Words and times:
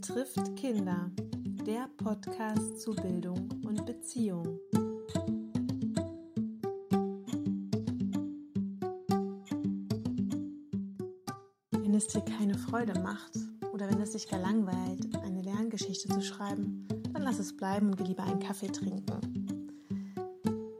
betrifft 0.00 0.56
Kinder. 0.56 1.10
Der 1.66 1.86
Podcast 1.98 2.80
zu 2.80 2.94
Bildung 2.94 3.50
und 3.66 3.84
Beziehung. 3.84 4.58
Wenn 11.70 11.94
es 11.94 12.06
dir 12.06 12.22
keine 12.22 12.56
Freude 12.56 12.98
macht 13.00 13.36
oder 13.74 13.90
wenn 13.90 14.00
es 14.00 14.12
dich 14.12 14.26
gar 14.26 14.40
langweilt, 14.40 15.14
eine 15.22 15.42
Lerngeschichte 15.42 16.08
zu 16.08 16.22
schreiben, 16.22 16.88
dann 17.12 17.20
lass 17.20 17.38
es 17.38 17.54
bleiben 17.54 17.88
und 17.88 17.98
geh 17.98 18.04
lieber 18.04 18.22
einen 18.22 18.40
Kaffee 18.40 18.72
trinken. 18.72 19.04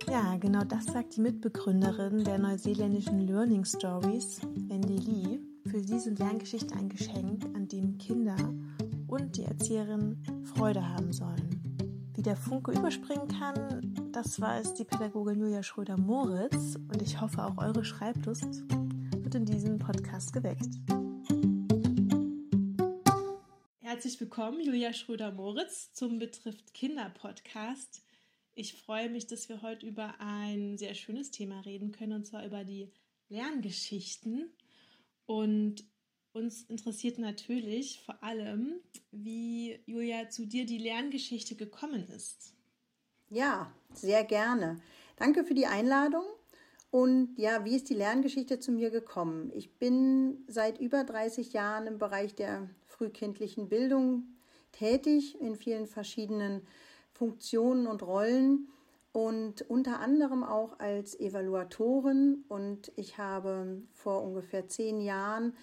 Ja, 0.08 0.38
genau 0.38 0.64
das 0.64 0.86
sagt 0.86 1.16
die 1.16 1.20
Mitbegründerin 1.20 2.24
der 2.24 2.38
neuseeländischen 2.38 3.26
Learning 3.26 3.66
Stories, 3.66 4.40
Wendy 4.68 4.96
Lee. 4.96 5.40
Für 5.66 5.84
sie 5.84 5.98
sind 6.00 6.18
Lerngeschichten 6.18 6.72
ein 6.72 6.88
Geschenk, 6.88 7.44
an 7.54 7.68
dem 7.68 7.98
Kinder 7.98 8.34
und 9.30 9.36
die 9.36 9.44
Erzieherin 9.44 10.20
Freude 10.42 10.88
haben 10.88 11.12
sollen. 11.12 12.10
Wie 12.16 12.22
der 12.22 12.34
Funke 12.34 12.72
überspringen 12.72 13.28
kann, 13.28 14.10
das 14.10 14.40
weiß 14.40 14.74
die 14.74 14.82
Pädagogin 14.82 15.38
Julia 15.38 15.62
Schröder-Moritz 15.62 16.74
und 16.74 17.00
ich 17.00 17.20
hoffe 17.20 17.44
auch 17.44 17.56
eure 17.58 17.84
Schreiblust 17.84 18.68
wird 19.22 19.34
in 19.36 19.44
diesem 19.44 19.78
Podcast 19.78 20.32
geweckt. 20.32 20.66
Herzlich 23.78 24.20
willkommen, 24.20 24.60
Julia 24.60 24.92
Schröder-Moritz, 24.92 25.92
zum 25.92 26.18
Betrifft 26.18 26.74
Kinder 26.74 27.08
Podcast. 27.10 28.02
Ich 28.56 28.74
freue 28.74 29.10
mich, 29.10 29.28
dass 29.28 29.48
wir 29.48 29.62
heute 29.62 29.86
über 29.86 30.16
ein 30.18 30.76
sehr 30.76 30.96
schönes 30.96 31.30
Thema 31.30 31.60
reden 31.60 31.92
können, 31.92 32.14
und 32.14 32.26
zwar 32.26 32.44
über 32.44 32.64
die 32.64 32.90
Lerngeschichten. 33.28 34.50
Und 35.24 35.84
uns 36.32 36.62
interessiert 36.64 37.18
natürlich 37.18 38.00
vor 38.04 38.22
allem, 38.22 38.80
wie 39.10 39.78
Julia 39.86 40.28
zu 40.28 40.46
dir 40.46 40.64
die 40.66 40.78
Lerngeschichte 40.78 41.56
gekommen 41.56 42.06
ist. 42.08 42.54
Ja, 43.28 43.72
sehr 43.92 44.24
gerne. 44.24 44.80
Danke 45.16 45.44
für 45.44 45.54
die 45.54 45.66
Einladung. 45.66 46.24
Und 46.90 47.36
ja, 47.36 47.64
wie 47.64 47.76
ist 47.76 47.88
die 47.88 47.94
Lerngeschichte 47.94 48.58
zu 48.58 48.72
mir 48.72 48.90
gekommen? 48.90 49.52
Ich 49.54 49.78
bin 49.78 50.44
seit 50.48 50.80
über 50.80 51.04
30 51.04 51.52
Jahren 51.52 51.86
im 51.86 51.98
Bereich 51.98 52.34
der 52.34 52.68
frühkindlichen 52.86 53.68
Bildung 53.68 54.24
tätig, 54.72 55.40
in 55.40 55.54
vielen 55.54 55.86
verschiedenen 55.86 56.62
Funktionen 57.12 57.86
und 57.86 58.02
Rollen 58.02 58.68
und 59.12 59.62
unter 59.68 60.00
anderem 60.00 60.42
auch 60.42 60.80
als 60.80 61.18
Evaluatorin. 61.18 62.44
Und 62.48 62.90
ich 62.96 63.18
habe 63.18 63.82
vor 63.92 64.22
ungefähr 64.22 64.66
zehn 64.66 65.00
Jahren 65.00 65.54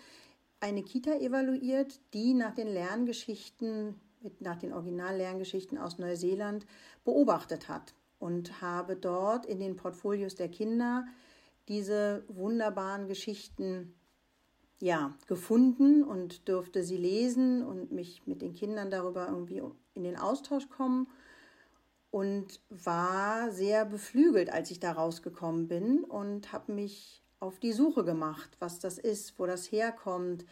eine 0.59 0.83
Kita 0.83 1.13
evaluiert, 1.16 2.00
die 2.13 2.33
nach 2.33 2.53
den 2.53 2.67
Lerngeschichten, 2.67 3.95
nach 4.39 4.58
den 4.58 4.73
Original-Lerngeschichten 4.73 5.77
aus 5.77 5.99
Neuseeland 5.99 6.66
beobachtet 7.05 7.69
hat 7.69 7.94
und 8.19 8.61
habe 8.61 8.95
dort 8.95 9.45
in 9.45 9.59
den 9.59 9.75
Portfolios 9.75 10.36
der 10.36 10.49
Kinder 10.49 11.05
diese 11.67 12.23
wunderbaren 12.27 13.08
Geschichten 13.08 13.94
ja, 14.80 15.16
gefunden 15.27 16.03
und 16.03 16.47
durfte 16.47 16.83
sie 16.83 16.97
lesen 16.97 17.64
und 17.64 17.92
mich 17.92 18.25
mit 18.27 18.42
den 18.42 18.53
Kindern 18.53 18.92
darüber 18.92 19.27
irgendwie 19.27 19.61
in 19.95 20.03
den 20.03 20.17
Austausch 20.17 20.69
kommen 20.69 21.08
und 22.11 22.61
war 22.69 23.52
sehr 23.52 23.86
beflügelt, 23.86 24.52
als 24.52 24.71
ich 24.71 24.80
da 24.80 24.92
rausgekommen 24.92 25.67
bin 25.67 26.03
und 26.03 26.53
habe 26.53 26.71
mich 26.71 27.23
auf 27.39 27.59
die 27.59 27.73
Suche 27.73 28.03
gemacht, 28.03 28.49
was 28.59 28.80
das 28.80 28.97
ist, 28.97 29.38
wo 29.38 29.45
das 29.45 29.71
herkommt, 29.71 30.45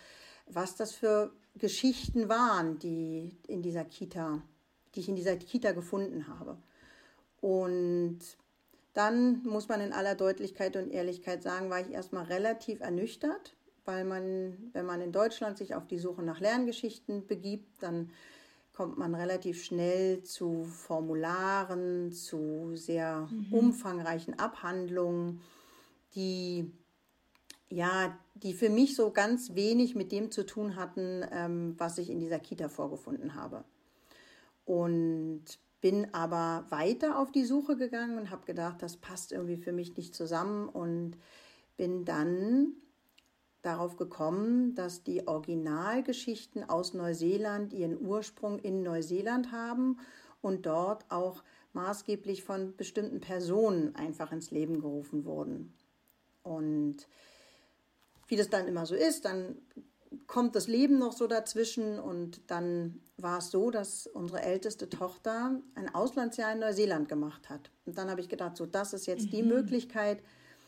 was 0.47 0.75
das 0.75 0.93
für 0.93 1.31
Geschichten 1.57 2.29
waren, 2.29 2.79
die 2.79 3.35
in 3.47 3.61
dieser 3.61 3.85
Kita, 3.85 4.41
die 4.93 4.99
ich 4.99 5.09
in 5.09 5.15
dieser 5.15 5.35
Kita 5.37 5.71
gefunden 5.71 6.27
habe. 6.27 6.57
Und 7.41 8.19
dann 8.93 9.43
muss 9.43 9.67
man 9.67 9.81
in 9.81 9.93
aller 9.93 10.15
Deutlichkeit 10.15 10.75
und 10.77 10.89
Ehrlichkeit 10.89 11.43
sagen, 11.43 11.69
war 11.69 11.81
ich 11.81 11.91
erstmal 11.91 12.25
relativ 12.25 12.81
ernüchtert, 12.81 13.55
weil 13.85 14.05
man, 14.05 14.57
wenn 14.73 14.85
man 14.85 15.01
in 15.01 15.11
Deutschland 15.11 15.57
sich 15.57 15.75
auf 15.75 15.87
die 15.87 15.99
Suche 15.99 16.23
nach 16.23 16.39
Lerngeschichten 16.39 17.27
begibt, 17.27 17.83
dann 17.83 18.09
kommt 18.73 18.97
man 18.97 19.15
relativ 19.15 19.63
schnell 19.63 20.23
zu 20.23 20.65
Formularen, 20.65 22.11
zu 22.11 22.71
sehr 22.75 23.27
mhm. 23.31 23.53
umfangreichen 23.53 24.37
Abhandlungen, 24.37 25.41
die 26.15 26.71
ja, 27.69 28.17
die 28.35 28.53
für 28.53 28.69
mich 28.69 28.95
so 28.95 29.11
ganz 29.11 29.55
wenig 29.55 29.95
mit 29.95 30.11
dem 30.11 30.31
zu 30.31 30.45
tun 30.45 30.75
hatten, 30.75 31.25
ähm, 31.31 31.75
was 31.77 31.97
ich 31.97 32.09
in 32.09 32.19
dieser 32.19 32.39
Kita 32.39 32.69
vorgefunden 32.69 33.35
habe. 33.35 33.63
Und 34.65 35.43
bin 35.81 36.13
aber 36.13 36.65
weiter 36.69 37.19
auf 37.19 37.31
die 37.31 37.45
Suche 37.45 37.75
gegangen 37.75 38.17
und 38.17 38.31
habe 38.31 38.45
gedacht, 38.45 38.81
das 38.81 38.97
passt 38.97 39.31
irgendwie 39.31 39.57
für 39.57 39.71
mich 39.71 39.95
nicht 39.97 40.15
zusammen 40.15 40.67
und 40.67 41.17
bin 41.77 42.05
dann 42.05 42.73
darauf 43.61 43.97
gekommen, 43.97 44.75
dass 44.75 45.03
die 45.03 45.27
Originalgeschichten 45.27 46.67
aus 46.67 46.93
Neuseeland 46.93 47.73
ihren 47.73 47.99
Ursprung 47.99 48.59
in 48.59 48.83
Neuseeland 48.83 49.51
haben 49.51 49.97
und 50.41 50.65
dort 50.65 51.05
auch 51.09 51.43
maßgeblich 51.73 52.43
von 52.43 52.75
bestimmten 52.75 53.19
Personen 53.19 53.95
einfach 53.95 54.31
ins 54.31 54.51
Leben 54.51 54.79
gerufen 54.79 55.25
wurden. 55.25 55.73
Und 56.45 57.07
wie 58.27 58.35
das 58.35 58.49
dann 58.49 58.67
immer 58.67 58.85
so 58.85 58.95
ist, 58.95 59.25
dann 59.25 59.57
kommt 60.27 60.55
das 60.55 60.67
Leben 60.67 60.97
noch 60.97 61.11
so 61.11 61.27
dazwischen 61.27 61.99
und 61.99 62.39
dann 62.47 63.01
war 63.17 63.39
es 63.39 63.51
so, 63.51 63.71
dass 63.71 64.07
unsere 64.07 64.41
älteste 64.41 64.89
Tochter 64.89 65.59
ein 65.73 65.93
Auslandsjahr 65.93 66.53
in 66.53 66.59
Neuseeland 66.59 67.09
gemacht 67.09 67.49
hat. 67.49 67.71
Und 67.85 67.97
dann 67.97 68.09
habe 68.09 68.21
ich 68.21 68.29
gedacht, 68.29 68.55
so 68.55 68.65
das 68.65 68.93
ist 68.93 69.07
jetzt 69.07 69.27
mhm. 69.27 69.31
die 69.31 69.43
Möglichkeit, 69.43 70.21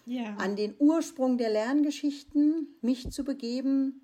ja. 0.05 0.35
an 0.37 0.55
den 0.55 0.75
Ursprung 0.79 1.37
der 1.37 1.49
Lerngeschichten 1.49 2.75
mich 2.81 3.09
zu 3.11 3.23
begeben 3.23 4.01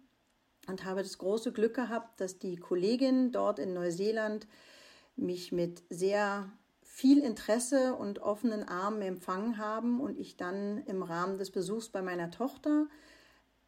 und 0.68 0.86
habe 0.86 1.02
das 1.04 1.18
große 1.18 1.52
Glück 1.52 1.74
gehabt, 1.74 2.22
dass 2.22 2.40
die 2.40 2.58
Kollegin 2.58 3.32
dort 3.32 3.60
in 3.60 3.74
Neuseeland 3.74 4.48
mich 5.16 5.52
mit 5.52 5.84
sehr 5.90 6.52
viel 6.94 7.24
Interesse 7.24 7.96
und 7.96 8.20
offenen 8.20 8.62
Armen 8.62 9.02
empfangen 9.02 9.58
haben 9.58 10.00
und 10.00 10.16
ich 10.20 10.38
dann 10.38 10.78
im 10.86 11.02
Rahmen 11.02 11.40
des 11.40 11.50
Besuchs 11.50 11.90
bei 11.90 12.04
meiner 12.04 12.30
Tochter 12.30 12.86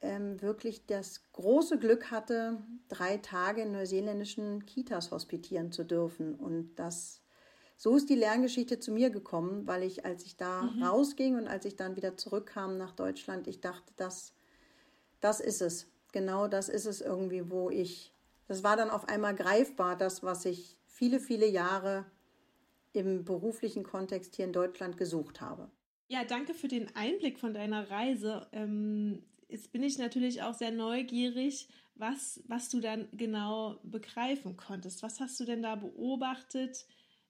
ähm, 0.01 0.39
wirklich 0.43 0.85
das 0.85 1.23
große 1.33 1.79
Glück 1.79 2.11
hatte, 2.11 2.61
drei 2.87 3.17
Tage 3.17 3.63
in 3.63 3.71
neuseeländischen 3.71 4.67
Kitas 4.67 5.09
hospitieren 5.09 5.71
zu 5.71 5.83
dürfen. 5.83 6.35
Und 6.35 6.75
das, 6.75 7.23
so 7.77 7.95
ist 7.95 8.11
die 8.11 8.15
Lerngeschichte 8.15 8.77
zu 8.79 8.91
mir 8.91 9.09
gekommen, 9.09 9.65
weil 9.65 9.81
ich, 9.81 10.05
als 10.05 10.23
ich 10.23 10.37
da 10.37 10.61
mhm. 10.61 10.83
rausging 10.83 11.35
und 11.35 11.47
als 11.47 11.65
ich 11.65 11.75
dann 11.75 11.95
wieder 11.95 12.17
zurückkam 12.17 12.77
nach 12.77 12.91
Deutschland, 12.91 13.47
ich 13.47 13.59
dachte, 13.59 13.91
das, 13.97 14.33
das 15.19 15.39
ist 15.39 15.63
es. 15.63 15.87
Genau 16.11 16.47
das 16.47 16.69
ist 16.69 16.85
es 16.85 17.01
irgendwie, 17.01 17.49
wo 17.49 17.71
ich, 17.71 18.13
das 18.47 18.63
war 18.63 18.77
dann 18.77 18.91
auf 18.91 19.09
einmal 19.09 19.33
greifbar, 19.33 19.95
das, 19.95 20.21
was 20.21 20.45
ich 20.45 20.77
viele, 20.85 21.19
viele 21.19 21.47
Jahre 21.47 22.05
im 22.95 23.25
beruflichen 23.25 23.83
Kontext 23.83 24.35
hier 24.35 24.45
in 24.45 24.53
Deutschland 24.53 24.97
gesucht 24.97 25.41
habe. 25.41 25.69
Ja, 26.07 26.23
danke 26.23 26.53
für 26.53 26.67
den 26.67 26.95
Einblick 26.95 27.39
von 27.39 27.53
deiner 27.53 27.89
Reise. 27.89 28.47
Ähm, 28.51 29.23
jetzt 29.47 29.71
bin 29.71 29.83
ich 29.83 29.97
natürlich 29.97 30.43
auch 30.43 30.53
sehr 30.53 30.71
neugierig, 30.71 31.67
was, 31.95 32.43
was 32.47 32.69
du 32.69 32.79
dann 32.79 33.07
genau 33.13 33.79
begreifen 33.83 34.57
konntest. 34.57 35.01
Was 35.01 35.19
hast 35.19 35.39
du 35.39 35.45
denn 35.45 35.63
da 35.63 35.75
beobachtet, 35.75 36.85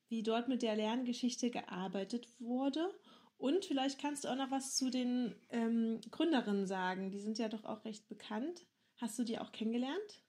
wie 0.09 0.23
dort 0.23 0.49
mit 0.49 0.61
der 0.61 0.75
Lerngeschichte 0.75 1.51
gearbeitet 1.51 2.27
wurde? 2.39 2.93
Und 3.37 3.65
vielleicht 3.65 3.99
kannst 4.01 4.23
du 4.23 4.29
auch 4.29 4.35
noch 4.35 4.51
was 4.51 4.75
zu 4.75 4.89
den 4.89 5.35
ähm, 5.49 5.99
Gründerinnen 6.09 6.67
sagen. 6.67 7.11
Die 7.11 7.19
sind 7.19 7.37
ja 7.37 7.49
doch 7.49 7.63
auch 7.65 7.85
recht 7.85 8.07
bekannt. 8.07 8.65
Hast 8.97 9.19
du 9.19 9.23
die 9.23 9.39
auch 9.39 9.51
kennengelernt? 9.51 10.24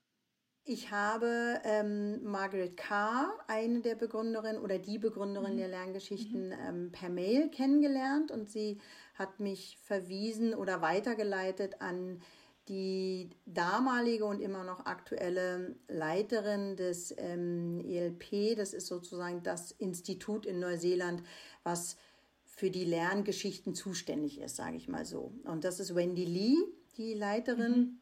Ich 0.69 0.91
habe 0.91 1.61
ähm, 1.63 2.21
Margaret 2.25 2.75
Carr, 2.75 3.33
eine 3.47 3.79
der 3.79 3.95
Begründerinnen 3.95 4.61
oder 4.61 4.77
die 4.77 4.97
Begründerin 4.97 5.53
mhm. 5.53 5.57
der 5.59 5.69
Lerngeschichten, 5.69 6.47
mhm. 6.47 6.55
ähm, 6.67 6.91
per 6.91 7.07
Mail 7.07 7.49
kennengelernt 7.49 8.31
und 8.31 8.49
sie 8.49 8.81
hat 9.15 9.39
mich 9.39 9.77
verwiesen 9.81 10.53
oder 10.53 10.81
weitergeleitet 10.81 11.79
an 11.79 12.21
die 12.67 13.29
damalige 13.45 14.25
und 14.25 14.41
immer 14.41 14.65
noch 14.65 14.85
aktuelle 14.85 15.77
Leiterin 15.87 16.75
des 16.75 17.15
ähm, 17.17 17.79
ELP, 17.79 18.57
das 18.57 18.73
ist 18.73 18.87
sozusagen 18.87 19.43
das 19.43 19.71
Institut 19.71 20.45
in 20.45 20.59
Neuseeland, 20.59 21.23
was 21.63 21.95
für 22.43 22.71
die 22.71 22.83
Lerngeschichten 22.83 23.73
zuständig 23.73 24.41
ist, 24.41 24.57
sage 24.57 24.75
ich 24.75 24.89
mal 24.89 25.05
so. 25.05 25.31
Und 25.45 25.63
das 25.63 25.79
ist 25.79 25.95
Wendy 25.95 26.25
Lee, 26.25 26.57
die 26.97 27.13
Leiterin. 27.13 27.71
Mhm 27.71 27.99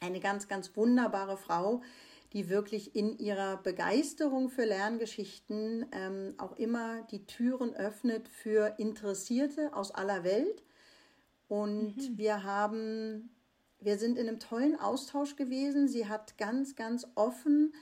eine 0.00 0.20
ganz, 0.20 0.48
ganz 0.48 0.76
wunderbare 0.76 1.36
Frau, 1.36 1.82
die 2.32 2.48
wirklich 2.48 2.94
in 2.94 3.18
ihrer 3.18 3.56
Begeisterung 3.58 4.48
für 4.48 4.64
Lerngeschichten 4.64 5.86
ähm, 5.92 6.34
auch 6.38 6.56
immer 6.56 7.02
die 7.10 7.24
Türen 7.24 7.74
öffnet 7.74 8.28
für 8.28 8.74
Interessierte 8.78 9.74
aus 9.74 9.90
aller 9.90 10.24
Welt. 10.24 10.62
Und 11.48 11.96
mhm. 11.96 12.18
wir 12.18 12.42
haben, 12.42 13.30
wir 13.80 13.98
sind 13.98 14.18
in 14.18 14.28
einem 14.28 14.40
tollen 14.40 14.78
Austausch 14.78 15.36
gewesen. 15.36 15.88
Sie 15.88 16.08
hat 16.08 16.36
ganz, 16.36 16.74
ganz 16.74 17.06
offen 17.14 17.72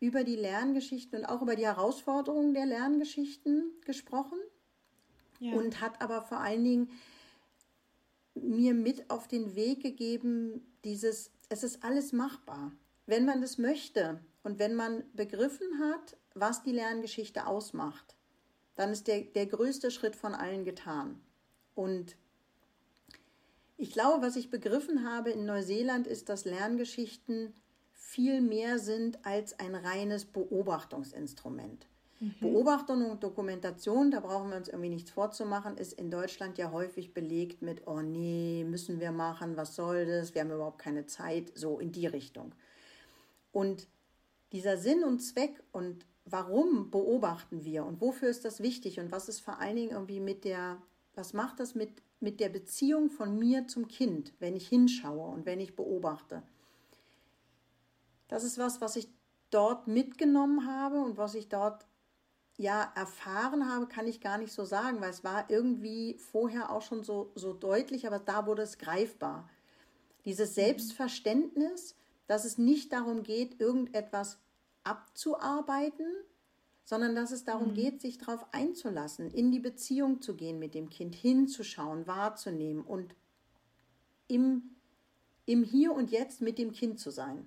über 0.00 0.24
die 0.24 0.36
Lerngeschichten 0.36 1.20
und 1.20 1.26
auch 1.26 1.42
über 1.42 1.54
die 1.54 1.64
Herausforderungen 1.64 2.54
der 2.54 2.66
Lerngeschichten 2.66 3.70
gesprochen 3.84 4.38
ja. 5.38 5.52
und 5.54 5.80
hat 5.80 6.02
aber 6.02 6.22
vor 6.22 6.40
allen 6.40 6.64
Dingen 6.64 6.90
mir 8.34 8.74
mit 8.74 9.10
auf 9.10 9.28
den 9.28 9.54
Weg 9.54 9.80
gegeben, 9.80 10.66
dieses, 10.84 11.30
es 11.52 11.62
ist 11.62 11.84
alles 11.84 12.12
machbar. 12.12 12.72
Wenn 13.04 13.26
man 13.26 13.42
das 13.42 13.58
möchte 13.58 14.20
und 14.42 14.58
wenn 14.58 14.74
man 14.74 15.04
begriffen 15.12 15.78
hat, 15.80 16.16
was 16.34 16.62
die 16.62 16.72
Lerngeschichte 16.72 17.46
ausmacht, 17.46 18.16
dann 18.74 18.90
ist 18.90 19.06
der, 19.06 19.20
der 19.20 19.46
größte 19.46 19.90
Schritt 19.90 20.16
von 20.16 20.34
allen 20.34 20.64
getan. 20.64 21.20
Und 21.74 22.16
ich 23.76 23.92
glaube, 23.92 24.24
was 24.24 24.36
ich 24.36 24.50
begriffen 24.50 25.06
habe 25.06 25.30
in 25.30 25.44
Neuseeland 25.44 26.06
ist, 26.06 26.30
dass 26.30 26.46
Lerngeschichten 26.46 27.52
viel 27.92 28.40
mehr 28.40 28.78
sind 28.78 29.24
als 29.26 29.58
ein 29.58 29.74
reines 29.74 30.24
Beobachtungsinstrument. 30.24 31.86
Mhm. 32.22 32.34
Beobachtung 32.40 33.10
und 33.10 33.24
Dokumentation, 33.24 34.12
da 34.12 34.20
brauchen 34.20 34.50
wir 34.50 34.56
uns 34.56 34.68
irgendwie 34.68 34.90
nichts 34.90 35.10
vorzumachen, 35.10 35.76
ist 35.76 35.92
in 35.94 36.08
Deutschland 36.08 36.56
ja 36.56 36.70
häufig 36.70 37.12
belegt 37.12 37.62
mit, 37.62 37.88
oh 37.88 38.00
nee, 38.00 38.64
müssen 38.64 39.00
wir 39.00 39.10
machen, 39.10 39.56
was 39.56 39.74
soll 39.74 40.06
das, 40.06 40.32
wir 40.32 40.42
haben 40.42 40.52
überhaupt 40.52 40.78
keine 40.78 41.06
Zeit, 41.06 41.50
so 41.56 41.80
in 41.80 41.90
die 41.90 42.06
Richtung. 42.06 42.54
Und 43.50 43.88
dieser 44.52 44.76
Sinn 44.76 45.02
und 45.02 45.18
Zweck 45.18 45.64
und 45.72 46.06
warum 46.24 46.92
beobachten 46.92 47.64
wir 47.64 47.84
und 47.84 48.00
wofür 48.00 48.28
ist 48.28 48.44
das 48.44 48.62
wichtig 48.62 49.00
und 49.00 49.10
was 49.10 49.28
ist 49.28 49.40
vor 49.40 49.58
allen 49.58 49.74
Dingen 49.74 49.90
irgendwie 49.90 50.20
mit 50.20 50.44
der, 50.44 50.80
was 51.16 51.32
macht 51.32 51.58
das 51.58 51.74
mit, 51.74 51.90
mit 52.20 52.38
der 52.38 52.50
Beziehung 52.50 53.10
von 53.10 53.36
mir 53.36 53.66
zum 53.66 53.88
Kind, 53.88 54.32
wenn 54.38 54.54
ich 54.54 54.68
hinschaue 54.68 55.28
und 55.28 55.44
wenn 55.44 55.58
ich 55.58 55.74
beobachte. 55.74 56.44
Das 58.28 58.44
ist 58.44 58.58
was, 58.58 58.80
was 58.80 58.94
ich 58.94 59.08
dort 59.50 59.88
mitgenommen 59.88 60.68
habe 60.68 61.00
und 61.00 61.18
was 61.18 61.34
ich 61.34 61.48
dort 61.48 61.84
ja 62.58 62.92
erfahren 62.94 63.68
habe, 63.68 63.86
kann 63.86 64.06
ich 64.06 64.20
gar 64.20 64.38
nicht 64.38 64.52
so 64.52 64.64
sagen, 64.64 65.00
weil 65.00 65.10
es 65.10 65.24
war 65.24 65.50
irgendwie 65.50 66.16
vorher 66.18 66.70
auch 66.70 66.82
schon 66.82 67.02
so, 67.02 67.32
so 67.34 67.52
deutlich, 67.52 68.06
aber 68.06 68.18
da 68.18 68.46
wurde 68.46 68.62
es 68.62 68.78
greifbar. 68.78 69.48
Dieses 70.24 70.54
Selbstverständnis, 70.54 71.96
dass 72.26 72.44
es 72.44 72.58
nicht 72.58 72.92
darum 72.92 73.22
geht, 73.22 73.60
irgendetwas 73.60 74.38
abzuarbeiten, 74.84 76.06
sondern 76.84 77.14
dass 77.14 77.30
es 77.30 77.44
darum 77.44 77.70
mhm. 77.70 77.74
geht, 77.74 78.00
sich 78.00 78.18
darauf 78.18 78.46
einzulassen, 78.52 79.30
in 79.30 79.50
die 79.50 79.60
Beziehung 79.60 80.20
zu 80.20 80.34
gehen 80.34 80.58
mit 80.58 80.74
dem 80.74 80.90
Kind, 80.90 81.14
hinzuschauen, 81.14 82.06
wahrzunehmen 82.06 82.82
und 82.82 83.14
im, 84.28 84.76
im 85.46 85.62
Hier 85.62 85.92
und 85.92 86.10
Jetzt 86.10 86.40
mit 86.40 86.58
dem 86.58 86.72
Kind 86.72 87.00
zu 87.00 87.10
sein. 87.10 87.46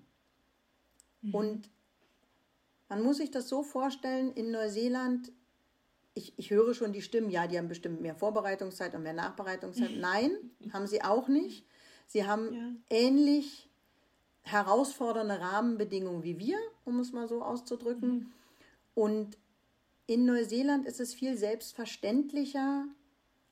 Mhm. 1.22 1.36
Und 1.36 1.70
man 2.90 3.04
muss 3.04 3.18
sich 3.18 3.32
das 3.32 3.50
so 3.50 3.64
vorstellen, 3.64 4.32
in 4.34 4.52
Neuseeland, 4.52 5.32
ich, 6.14 6.34
ich 6.38 6.50
höre 6.50 6.74
schon 6.74 6.94
die 6.94 7.02
Stimmen, 7.02 7.30
ja, 7.30 7.48
die 7.48 7.58
haben 7.58 7.68
bestimmt 7.68 8.02
mehr 8.02 8.16
Vorbereitungszeit 8.16 8.96
und 8.96 9.04
mehr 9.04 9.14
Nachbereitungszeit. 9.14 9.92
Nein, 9.98 10.32
haben 10.72 10.88
sie 10.88 11.04
auch 11.04 11.28
nicht. 11.28 11.66
Sie 12.08 12.26
haben 12.26 12.54
ja. 12.54 12.72
ähnlich 12.90 13.70
herausfordernde 14.44 15.40
Rahmenbedingungen 15.40 16.24
wie 16.24 16.38
wir, 16.38 16.58
um 16.86 17.00
es 17.00 17.12
mal 17.12 17.28
so 17.28 17.42
auszudrücken. 17.42 18.10
Mhm. 18.10 18.34
Und 18.94 19.38
in 20.08 20.26
Neuseeland 20.26 20.86
ist 20.86 21.00
es 21.00 21.14
viel 21.14 21.36
selbstverständlicher, 21.36 22.86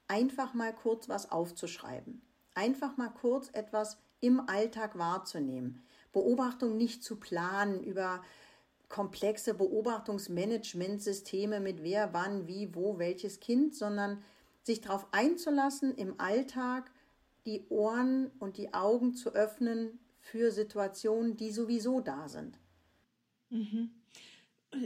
einfach 0.07 0.53
mal 0.53 0.73
kurz 0.73 1.09
was 1.09 1.31
aufzuschreiben. 1.31 2.21
Einfach 2.53 2.97
mal 2.97 3.09
kurz 3.09 3.49
etwas 3.53 3.97
im 4.19 4.47
Alltag 4.47 4.97
wahrzunehmen. 4.97 5.81
Beobachtung 6.11 6.77
nicht 6.77 7.03
zu 7.03 7.15
planen 7.15 7.83
über 7.83 8.23
komplexe 8.93 9.55
Beobachtungsmanagementsysteme 9.55 11.59
mit 11.59 11.81
wer, 11.81 12.13
wann, 12.13 12.47
wie, 12.47 12.75
wo, 12.75 12.99
welches 12.99 13.39
Kind, 13.39 13.73
sondern 13.73 14.21
sich 14.61 14.81
darauf 14.81 15.11
einzulassen, 15.11 15.95
im 15.95 16.19
Alltag 16.19 16.91
die 17.47 17.65
Ohren 17.69 18.29
und 18.37 18.57
die 18.57 18.75
Augen 18.75 19.15
zu 19.15 19.33
öffnen 19.33 19.97
für 20.19 20.51
Situationen, 20.51 21.35
die 21.35 21.49
sowieso 21.49 22.01
da 22.01 22.29
sind. 22.29 22.59
Mhm. 23.49 23.89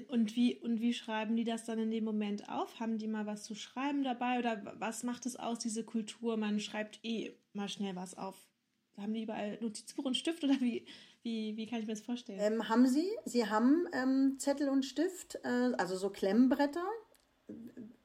Und 0.07 0.37
wie, 0.37 0.55
und 0.55 0.79
wie 0.79 0.93
schreiben 0.93 1.35
die 1.35 1.43
das 1.43 1.65
dann 1.65 1.77
in 1.77 1.91
dem 1.91 2.05
Moment 2.05 2.47
auf? 2.47 2.79
Haben 2.79 2.99
die 2.99 3.07
mal 3.07 3.25
was 3.25 3.43
zu 3.43 3.55
schreiben 3.55 4.05
dabei? 4.05 4.39
Oder 4.39 4.73
was 4.79 5.03
macht 5.03 5.25
es 5.25 5.35
aus, 5.35 5.59
diese 5.59 5.83
Kultur? 5.83 6.37
Man 6.37 6.61
schreibt 6.61 7.03
eh 7.03 7.35
mal 7.51 7.67
schnell 7.67 7.97
was 7.97 8.17
auf. 8.17 8.47
Haben 8.95 9.13
die 9.13 9.23
überall 9.23 9.57
Notizbuch 9.59 10.05
und 10.05 10.15
Stift 10.15 10.45
oder 10.45 10.61
wie, 10.61 10.85
wie, 11.27 11.57
wie 11.57 11.65
kann 11.67 11.79
ich 11.79 11.87
mir 11.87 11.93
das 11.93 12.03
vorstellen? 12.03 12.39
Ähm, 12.41 12.69
haben 12.69 12.87
sie. 12.87 13.09
Sie 13.25 13.47
haben 13.47 13.85
ähm, 13.91 14.35
Zettel 14.39 14.69
und 14.69 14.85
Stift, 14.85 15.35
äh, 15.43 15.73
also 15.77 15.97
so 15.97 16.09
Klemmbretter, 16.09 16.85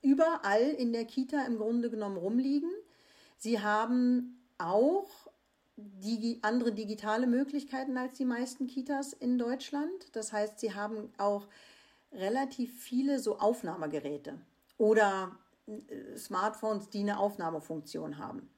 überall 0.02 0.70
in 0.70 0.92
der 0.92 1.04
Kita 1.04 1.44
im 1.46 1.56
Grunde 1.56 1.88
genommen 1.88 2.16
rumliegen. 2.16 2.70
Sie 3.38 3.60
haben 3.60 4.42
auch 4.58 5.08
digi 5.76 6.40
andere 6.42 6.72
digitale 6.72 7.26
Möglichkeiten 7.26 7.96
als 7.96 8.18
die 8.18 8.24
meisten 8.24 8.66
Kitas 8.66 9.12
in 9.12 9.38
Deutschland. 9.38 10.14
Das 10.14 10.32
heißt, 10.32 10.58
sie 10.58 10.74
haben 10.74 11.12
auch 11.16 11.46
relativ 12.12 12.82
viele 12.82 13.20
so 13.20 13.38
Aufnahmegeräte 13.38 14.40
oder 14.78 15.38
äh, 15.66 16.16
Smartphones, 16.16 16.90
die 16.90 17.00
eine 17.00 17.20
Aufnahmefunktion 17.20 18.18
haben, 18.18 18.50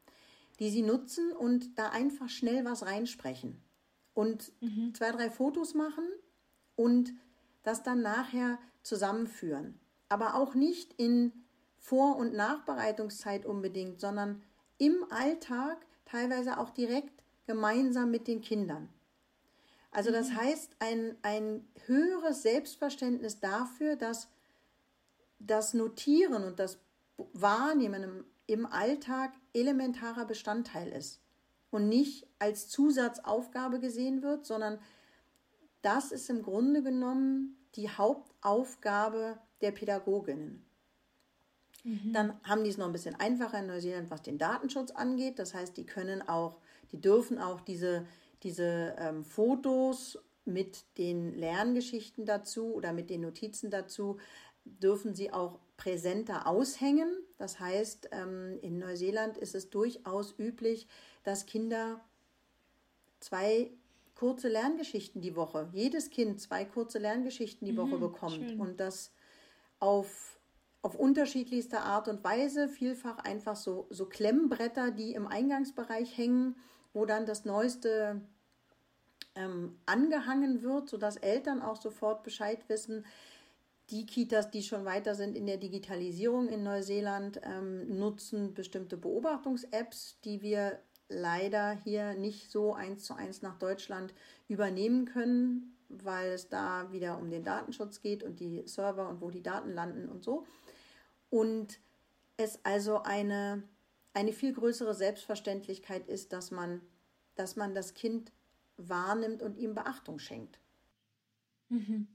die 0.59 0.71
sie 0.71 0.83
nutzen 0.83 1.33
und 1.33 1.79
da 1.79 1.91
einfach 1.91 2.31
schnell 2.31 2.65
was 2.65 2.87
reinsprechen 2.87 3.64
und 4.15 4.53
mhm. 4.63 4.95
zwei, 4.95 5.11
drei 5.11 5.31
Fotos 5.31 5.75
machen 5.75 6.05
und 6.77 7.13
das 7.63 7.83
dann 7.83 8.03
nachher 8.03 8.59
zusammenführen. 8.83 9.79
Aber 10.09 10.37
auch 10.37 10.55
nicht 10.55 10.95
in 10.95 11.33
Vor- 11.77 12.17
und 12.17 12.33
Nachbereitungszeit 12.33 13.45
unbedingt, 13.45 14.01
sondern 14.01 14.43
im 14.79 15.05
Alltag 15.11 15.85
teilweise 16.05 16.59
auch 16.59 16.71
direkt 16.71 17.23
gemeinsam 17.47 18.11
mit 18.11 18.27
den 18.27 18.41
Kindern. 18.41 18.89
Also 19.91 20.11
das 20.11 20.31
mhm. 20.31 20.37
heißt, 20.37 20.77
ein, 20.79 21.17
ein 21.23 21.69
höheres 21.87 22.43
Selbstverständnis 22.43 23.41
dafür, 23.41 23.97
dass 23.97 24.29
das 25.39 25.75
Notieren 25.75 26.45
und 26.45 26.59
das 26.59 26.79
Wahrnehmen 27.33 28.03
im, 28.03 28.25
im 28.47 28.67
Alltag 28.67 29.33
elementarer 29.53 30.25
Bestandteil 30.25 30.89
ist 30.89 31.24
und 31.75 31.89
nicht 31.89 32.29
als 32.39 32.69
Zusatzaufgabe 32.69 33.81
gesehen 33.81 34.23
wird, 34.23 34.47
sondern 34.47 34.79
das 35.83 36.13
ist 36.13 36.31
im 36.31 36.43
Grunde 36.43 36.85
genommen 36.85 37.57
die 37.75 37.91
Hauptaufgabe 37.91 39.39
der 39.61 39.73
Pädagoginnen. 39.73 40.65
Mhm. 41.83 42.13
Dann 42.13 42.41
haben 42.45 42.63
die 42.63 42.71
es 42.71 42.79
noch 42.79 42.87
ein 42.87 42.93
bisschen 42.93 43.17
einfacher 43.17 43.59
in 43.59 43.67
Neuseeland, 43.67 44.09
was 44.09 44.23
den 44.23 44.39
Datenschutz 44.39 44.93
angeht. 44.93 45.41
Das 45.41 45.53
heißt, 45.53 45.77
die 45.77 45.85
können 45.85 46.23
auch, 46.23 46.61
die 46.93 47.01
dürfen 47.01 47.39
auch 47.39 47.61
diese, 47.61 48.07
diese 48.45 48.95
ähm, 48.97 49.25
Fotos 49.25 50.19
mit 50.45 50.85
den 50.97 51.35
Lerngeschichten 51.35 52.25
dazu 52.25 52.73
oder 52.73 52.93
mit 52.93 53.11
den 53.11 53.23
Notizen 53.23 53.71
dazu, 53.71 54.19
dürfen 54.65 55.15
sie 55.17 55.33
auch 55.33 55.59
präsenter 55.77 56.47
aushängen. 56.47 57.13
Das 57.37 57.59
heißt, 57.59 58.11
ähm, 58.13 58.61
in 58.63 58.79
Neuseeland 58.79 59.37
ist 59.39 59.57
es 59.57 59.71
durchaus 59.71 60.39
üblich, 60.39 60.87
dass 61.25 61.47
Kinder 61.47 62.01
zwei 63.21 63.71
kurze 64.15 64.49
Lerngeschichten 64.49 65.21
die 65.21 65.35
Woche, 65.35 65.69
jedes 65.73 66.11
Kind 66.11 66.41
zwei 66.41 66.65
kurze 66.65 66.99
Lerngeschichten 66.99 67.67
die 67.67 67.73
mhm, 67.73 67.79
Woche 67.79 67.99
bekommt 67.99 68.51
schön. 68.51 68.61
und 68.61 68.79
das 68.79 69.13
auf 69.81 70.35
auf 70.85 70.97
unterschiedlichste 70.97 71.81
Art 71.81 72.09
und 72.09 72.23
Weise, 72.25 72.69
vielfach 72.69 73.17
einfach 73.21 73.57
so, 73.57 73.87
so 73.89 74.05
Klemmbretter, 74.05 74.91
die 74.91 75.15
im 75.15 75.27
Eingangsbereich 75.27 76.19
hängen, 76.19 76.57
wo 76.93 77.07
dann 77.07 77.25
das 77.25 77.47
Neueste 77.47 78.21
ähm, 79.35 79.79
angehangen 79.87 80.63
wird, 80.63 80.91
sodass 80.91 81.17
Eltern 81.17 81.63
auch 81.63 81.77
sofort 81.77 82.23
Bescheid 82.23 82.69
wissen. 82.69 83.07
Die 83.89 84.05
Kitas, 84.05 84.51
die 84.51 84.63
schon 84.63 84.85
weiter 84.85 85.15
sind 85.15 85.39
in 85.39 85.47
der 85.47 85.57
Digitalisierung 85.57 86.49
in 86.49 86.63
Neuseeland, 86.63 87.41
ähm, 87.45 87.99
nutzen 87.99 88.53
bestimmte 88.53 88.99
Beobachtungs-Apps, 88.99 90.19
die 90.23 90.43
wir 90.43 90.81
leider 91.09 91.73
hier 91.73 92.15
nicht 92.15 92.51
so 92.51 92.75
eins 92.75 93.05
zu 93.05 93.15
eins 93.15 93.43
nach 93.43 93.59
Deutschland 93.59 94.15
übernehmen 94.49 95.05
können, 95.05 95.77
weil 95.89 96.33
es 96.33 96.49
da 96.49 96.91
wieder 96.93 97.19
um 97.19 97.31
den 97.31 97.45
Datenschutz 97.45 98.01
geht 98.01 98.23
und 98.23 98.41
die 98.41 98.63
Server 98.67 99.09
und 99.09 99.21
wo 99.21 99.31
die 99.31 99.43
Daten 99.43 99.73
landen 99.73 100.09
und 100.09 100.25
so 100.25 100.45
und 101.35 101.81
es 102.37 102.65
also 102.65 103.03
eine, 103.03 103.65
eine 104.13 104.33
viel 104.33 104.53
größere 104.53 104.95
Selbstverständlichkeit 104.95 106.07
ist, 106.07 106.33
dass 106.33 106.53
man, 106.53 106.81
dass 107.35 107.57
man 107.57 107.75
das 107.75 107.95
Kind 107.95 108.31
wahrnimmt 108.77 109.43
und 109.43 109.57
ihm 109.57 109.75
Beachtung 109.75 110.21
schenkt. 110.21 110.61
Mhm. 111.71 112.07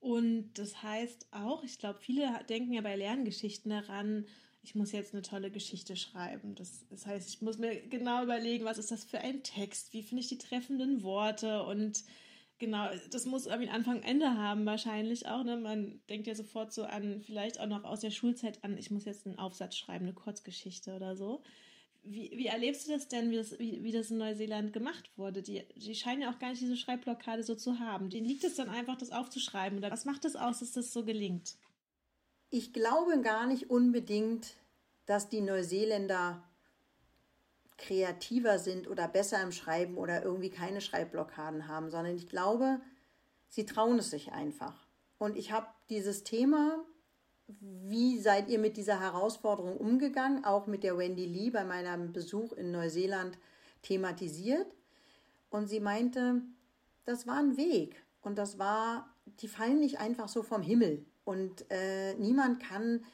Und 0.00 0.54
das 0.54 0.82
heißt 0.82 1.26
auch, 1.32 1.62
ich 1.64 1.78
glaube, 1.78 1.98
viele 1.98 2.42
denken 2.48 2.72
ja 2.72 2.80
bei 2.80 2.96
Lerngeschichten 2.96 3.70
daran, 3.70 4.24
ich 4.62 4.74
muss 4.74 4.92
jetzt 4.92 5.14
eine 5.14 5.22
tolle 5.22 5.50
Geschichte 5.50 5.96
schreiben. 5.96 6.54
Das, 6.54 6.86
das 6.90 7.06
heißt, 7.06 7.28
ich 7.28 7.42
muss 7.42 7.58
mir 7.58 7.80
genau 7.88 8.22
überlegen, 8.22 8.64
was 8.64 8.78
ist 8.78 8.90
das 8.90 9.04
für 9.04 9.18
ein 9.18 9.42
Text, 9.42 9.92
wie 9.92 10.02
finde 10.02 10.22
ich 10.22 10.28
die 10.28 10.38
treffenden 10.38 11.02
Worte 11.02 11.62
und 11.64 12.04
Genau, 12.60 12.90
das 13.10 13.24
muss 13.24 13.46
irgendwie 13.46 13.70
Anfang 13.70 14.02
Ende 14.02 14.36
haben 14.36 14.66
wahrscheinlich 14.66 15.26
auch. 15.26 15.42
Ne? 15.44 15.56
Man 15.56 15.98
denkt 16.10 16.26
ja 16.26 16.34
sofort 16.34 16.74
so 16.74 16.84
an, 16.84 17.22
vielleicht 17.22 17.58
auch 17.58 17.66
noch 17.66 17.84
aus 17.84 18.00
der 18.00 18.10
Schulzeit 18.10 18.62
an, 18.62 18.76
ich 18.76 18.90
muss 18.90 19.06
jetzt 19.06 19.26
einen 19.26 19.38
Aufsatz 19.38 19.78
schreiben, 19.78 20.04
eine 20.04 20.12
Kurzgeschichte 20.12 20.94
oder 20.94 21.16
so. 21.16 21.42
Wie, 22.02 22.30
wie 22.34 22.46
erlebst 22.46 22.86
du 22.86 22.92
das 22.92 23.08
denn, 23.08 23.30
wie 23.30 23.36
das, 23.36 23.58
wie, 23.58 23.82
wie 23.82 23.92
das 23.92 24.10
in 24.10 24.18
Neuseeland 24.18 24.74
gemacht 24.74 25.10
wurde? 25.16 25.40
Die, 25.42 25.62
die 25.74 25.94
scheinen 25.94 26.20
ja 26.20 26.30
auch 26.30 26.38
gar 26.38 26.50
nicht 26.50 26.60
diese 26.60 26.76
Schreibblockade 26.76 27.42
so 27.44 27.54
zu 27.54 27.78
haben. 27.78 28.10
Denen 28.10 28.26
liegt 28.26 28.44
es 28.44 28.56
dann 28.56 28.68
einfach, 28.68 28.98
das 28.98 29.10
aufzuschreiben. 29.10 29.78
Oder 29.78 29.90
was 29.90 30.04
macht 30.04 30.26
es 30.26 30.36
aus, 30.36 30.58
dass 30.58 30.72
das 30.72 30.92
so 30.92 31.02
gelingt? 31.02 31.56
Ich 32.50 32.72
glaube 32.72 33.20
gar 33.20 33.46
nicht 33.46 33.70
unbedingt, 33.70 34.54
dass 35.06 35.28
die 35.28 35.40
Neuseeländer 35.40 36.42
kreativer 37.78 38.58
sind 38.58 38.88
oder 38.88 39.08
besser 39.08 39.40
im 39.40 39.52
Schreiben 39.52 39.96
oder 39.96 40.22
irgendwie 40.24 40.50
keine 40.50 40.80
Schreibblockaden 40.80 41.68
haben, 41.68 41.90
sondern 41.90 42.14
ich 42.16 42.28
glaube, 42.28 42.80
sie 43.48 43.66
trauen 43.66 43.98
es 44.00 44.10
sich 44.10 44.32
einfach. 44.32 44.86
Und 45.18 45.36
ich 45.36 45.52
habe 45.52 45.68
dieses 45.90 46.24
Thema, 46.24 46.84
wie 47.46 48.18
seid 48.18 48.48
ihr 48.48 48.58
mit 48.58 48.76
dieser 48.76 48.98
Herausforderung 48.98 49.76
umgegangen, 49.76 50.44
auch 50.44 50.66
mit 50.66 50.82
der 50.82 50.98
Wendy 50.98 51.26
Lee 51.26 51.50
bei 51.50 51.64
meinem 51.64 52.12
Besuch 52.12 52.52
in 52.52 52.70
Neuseeland 52.70 53.38
thematisiert. 53.82 54.66
Und 55.50 55.68
sie 55.68 55.80
meinte, 55.80 56.42
das 57.04 57.26
war 57.26 57.36
ein 57.36 57.56
Weg 57.56 57.96
und 58.22 58.38
das 58.38 58.58
war, 58.58 59.08
die 59.40 59.48
fallen 59.48 59.80
nicht 59.80 59.98
einfach 59.98 60.28
so 60.28 60.42
vom 60.42 60.62
Himmel. 60.62 61.06
Und 61.24 61.70
äh, 61.70 62.14
niemand 62.14 62.62
kann, 62.62 63.04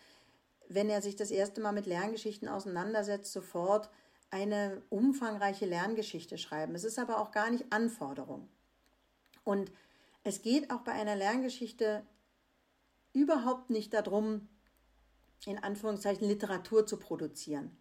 wenn 0.69 0.89
er 0.89 1.03
sich 1.03 1.17
das 1.17 1.31
erste 1.31 1.61
Mal 1.61 1.73
mit 1.73 1.87
Lerngeschichten 1.87 2.49
auseinandersetzt, 2.49 3.33
sofort 3.33 3.91
eine 4.31 4.83
umfangreiche 4.91 5.67
Lerngeschichte 5.67 6.39
schreiben. 6.39 6.75
Es 6.75 6.85
ist 6.85 6.99
aber 6.99 7.19
auch 7.19 7.31
gar 7.31 7.51
nicht 7.51 7.73
Anforderung. 7.73 8.49
Und 9.45 9.71
es 10.25 10.43
geht 10.43 10.71
auch 10.71 10.81
bei 10.81 10.93
einer 10.93 11.15
Lerngeschichte 11.15 12.05
überhaupt 13.13 13.71
nicht 13.71 13.95
darum, 13.95 14.49
in 15.47 15.59
Anführungszeichen 15.59 16.27
Literatur 16.27 16.87
zu 16.87 16.99
produzieren, 16.99 17.77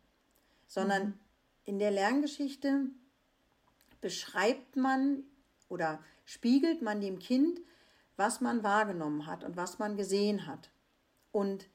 sondern 0.68 1.08
mhm. 1.08 1.20
in 1.64 1.80
der 1.80 1.92
Lerngeschichte 1.92 2.86
beschreibt 4.00 4.76
man 4.76 5.24
oder 5.68 6.04
spiegelt 6.26 6.82
man 6.82 7.02
dem 7.02 7.18
Kind, 7.20 7.60
was 8.18 8.42
man 8.42 8.64
wahrgenommen 8.64 9.26
hat 9.26 9.44
und 9.44 9.58
was 9.58 9.80
man 9.80 9.98
gesehen 9.98 10.48
hat. 10.48 10.70
Und 11.32 11.68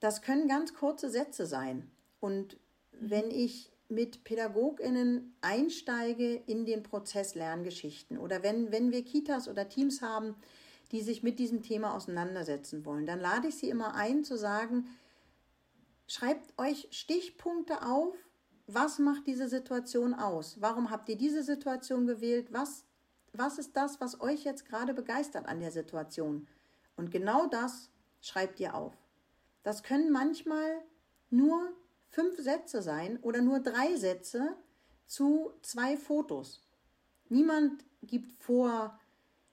das 0.00 0.22
können 0.22 0.48
ganz 0.48 0.74
kurze 0.74 1.10
Sätze 1.10 1.46
sein. 1.46 1.90
Und 2.20 2.56
wenn 2.92 3.26
mhm. 3.26 3.34
ich 3.34 3.70
mit 3.88 4.24
PädagogInnen 4.24 5.34
einsteige 5.40 6.34
in 6.34 6.64
den 6.64 6.82
Prozess 6.82 7.34
Lerngeschichten 7.34 8.18
oder 8.18 8.42
wenn, 8.42 8.70
wenn 8.70 8.92
wir 8.92 9.04
Kitas 9.04 9.48
oder 9.48 9.68
Teams 9.68 10.00
haben, 10.00 10.36
die 10.92 11.00
sich 11.00 11.22
mit 11.22 11.38
diesem 11.38 11.62
Thema 11.62 11.94
auseinandersetzen 11.94 12.84
wollen, 12.84 13.06
dann 13.06 13.20
lade 13.20 13.48
ich 13.48 13.56
sie 13.56 13.68
immer 13.68 13.94
ein 13.94 14.24
zu 14.24 14.36
sagen, 14.36 14.86
schreibt 16.06 16.58
euch 16.58 16.88
Stichpunkte 16.90 17.82
auf, 17.86 18.14
was 18.66 18.98
macht 18.98 19.26
diese 19.26 19.48
Situation 19.48 20.14
aus? 20.14 20.60
Warum 20.60 20.90
habt 20.90 21.08
ihr 21.08 21.16
diese 21.16 21.42
Situation 21.42 22.06
gewählt? 22.06 22.48
Was, 22.52 22.84
was 23.32 23.58
ist 23.58 23.76
das, 23.76 24.00
was 24.00 24.20
euch 24.20 24.44
jetzt 24.44 24.66
gerade 24.66 24.94
begeistert 24.94 25.46
an 25.46 25.60
der 25.60 25.70
Situation? 25.70 26.46
Und 26.96 27.10
genau 27.10 27.46
das 27.46 27.90
schreibt 28.20 28.60
ihr 28.60 28.74
auf. 28.74 28.94
Das 29.62 29.82
können 29.82 30.10
manchmal 30.10 30.82
nur 31.30 31.72
fünf 32.08 32.38
Sätze 32.38 32.82
sein 32.82 33.18
oder 33.22 33.40
nur 33.40 33.60
drei 33.60 33.96
Sätze 33.96 34.56
zu 35.06 35.52
zwei 35.62 35.96
Fotos. 35.96 36.62
Niemand 37.28 37.84
gibt 38.02 38.32
vor, 38.42 38.98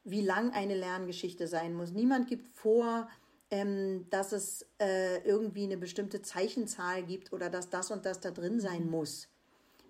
wie 0.04 0.22
lang 0.22 0.52
eine 0.52 0.76
Lerngeschichte 0.76 1.48
sein 1.48 1.74
muss. 1.74 1.92
Niemand 1.92 2.28
gibt 2.28 2.48
vor, 2.48 3.10
ähm, 3.52 4.10
dass 4.10 4.32
es 4.32 4.66
äh, 4.80 5.22
irgendwie 5.24 5.64
eine 5.64 5.78
bestimmte 5.78 6.22
Zeichenzahl 6.22 7.04
gibt 7.04 7.34
oder 7.34 7.50
dass 7.50 7.70
das 7.70 7.92
und 7.92 8.06
das 8.06 8.20
da 8.20 8.32
drin 8.32 8.60
sein 8.60 8.90
muss. 8.90 9.28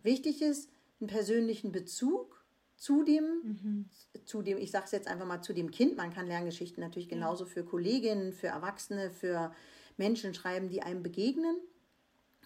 Wichtig 0.03 0.41
ist, 0.41 0.69
einen 0.99 1.07
persönlichen 1.07 1.71
Bezug 1.71 2.36
zu 2.77 3.03
dem, 3.03 3.23
mhm. 3.43 3.89
zu 4.25 4.41
dem, 4.41 4.57
ich 4.57 4.71
sage 4.71 4.85
es 4.85 4.91
jetzt 4.91 5.07
einfach 5.07 5.25
mal 5.25 5.41
zu 5.41 5.53
dem 5.53 5.71
Kind. 5.71 5.97
Man 5.97 6.13
kann 6.13 6.27
Lerngeschichten 6.27 6.81
natürlich 6.81 7.09
genauso 7.09 7.45
für 7.45 7.63
Kolleginnen, 7.63 8.33
für 8.33 8.47
Erwachsene, 8.47 9.11
für 9.11 9.51
Menschen 9.97 10.33
schreiben, 10.33 10.69
die 10.69 10.83
einem 10.83 11.03
begegnen. 11.03 11.57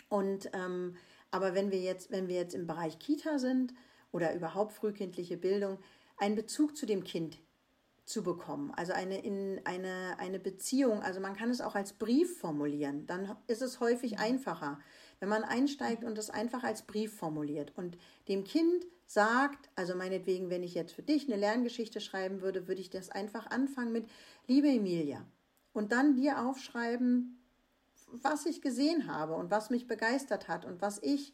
Und 0.09 0.50
ähm, 0.53 0.95
aber 1.31 1.53
wenn 1.53 1.71
wir 1.71 1.79
jetzt, 1.79 2.11
wenn 2.11 2.27
wir 2.27 2.35
jetzt 2.35 2.55
im 2.55 2.67
Bereich 2.67 2.97
Kita 3.00 3.39
sind 3.39 3.73
oder 4.11 4.33
überhaupt 4.33 4.73
frühkindliche 4.73 5.38
Bildung, 5.38 5.79
einen 6.17 6.35
Bezug 6.35 6.75
zu 6.75 6.85
dem 6.85 7.03
Kind 7.03 7.39
zu 8.05 8.23
bekommen, 8.23 8.71
also 8.75 8.93
eine, 8.93 9.23
in, 9.23 9.61
eine, 9.65 10.17
eine 10.17 10.39
Beziehung, 10.39 11.01
also 11.01 11.19
man 11.19 11.35
kann 11.35 11.50
es 11.50 11.61
auch 11.61 11.75
als 11.75 11.93
Brief 11.93 12.38
formulieren, 12.39 13.05
dann 13.07 13.35
ist 13.47 13.61
es 13.61 13.79
häufig 13.79 14.19
einfacher, 14.19 14.79
wenn 15.19 15.29
man 15.29 15.43
einsteigt 15.43 16.03
und 16.03 16.17
es 16.17 16.29
einfach 16.29 16.63
als 16.63 16.81
Brief 16.81 17.15
formuliert 17.15 17.71
und 17.75 17.97
dem 18.27 18.43
Kind 18.43 18.85
sagt, 19.13 19.70
also 19.75 19.96
meinetwegen, 19.96 20.50
wenn 20.50 20.63
ich 20.63 20.74
jetzt 20.74 20.94
für 20.94 21.01
dich 21.01 21.27
eine 21.27 21.36
Lerngeschichte 21.36 22.00
schreiben 22.00 22.41
würde, 22.41 22.68
würde 22.68 22.82
ich 22.82 22.89
das 22.89 23.10
einfach 23.10 23.48
anfangen 23.48 23.91
mit, 23.91 24.08
liebe 24.48 24.70
Emilia, 24.70 25.25
und 25.74 25.91
dann 25.91 26.15
dir 26.15 26.39
aufschreiben, 26.39 27.38
was 28.08 28.46
ich 28.46 28.62
gesehen 28.62 29.08
habe 29.08 29.34
und 29.34 29.51
was 29.51 29.70
mich 29.70 29.88
begeistert 29.88 30.48
hat 30.48 30.65
und 30.65 30.82
was 30.82 31.01
ich, 31.01 31.34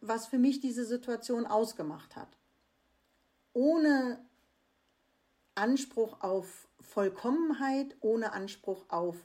was 0.00 0.26
für 0.26 0.38
mich 0.38 0.60
diese 0.60 0.84
Situation 0.84 1.46
ausgemacht 1.46 2.16
hat. 2.16 2.38
Ohne 3.52 4.24
Anspruch 5.54 6.20
auf 6.20 6.68
Vollkommenheit, 6.80 7.96
ohne 8.00 8.32
Anspruch 8.32 8.84
auf, 8.88 9.16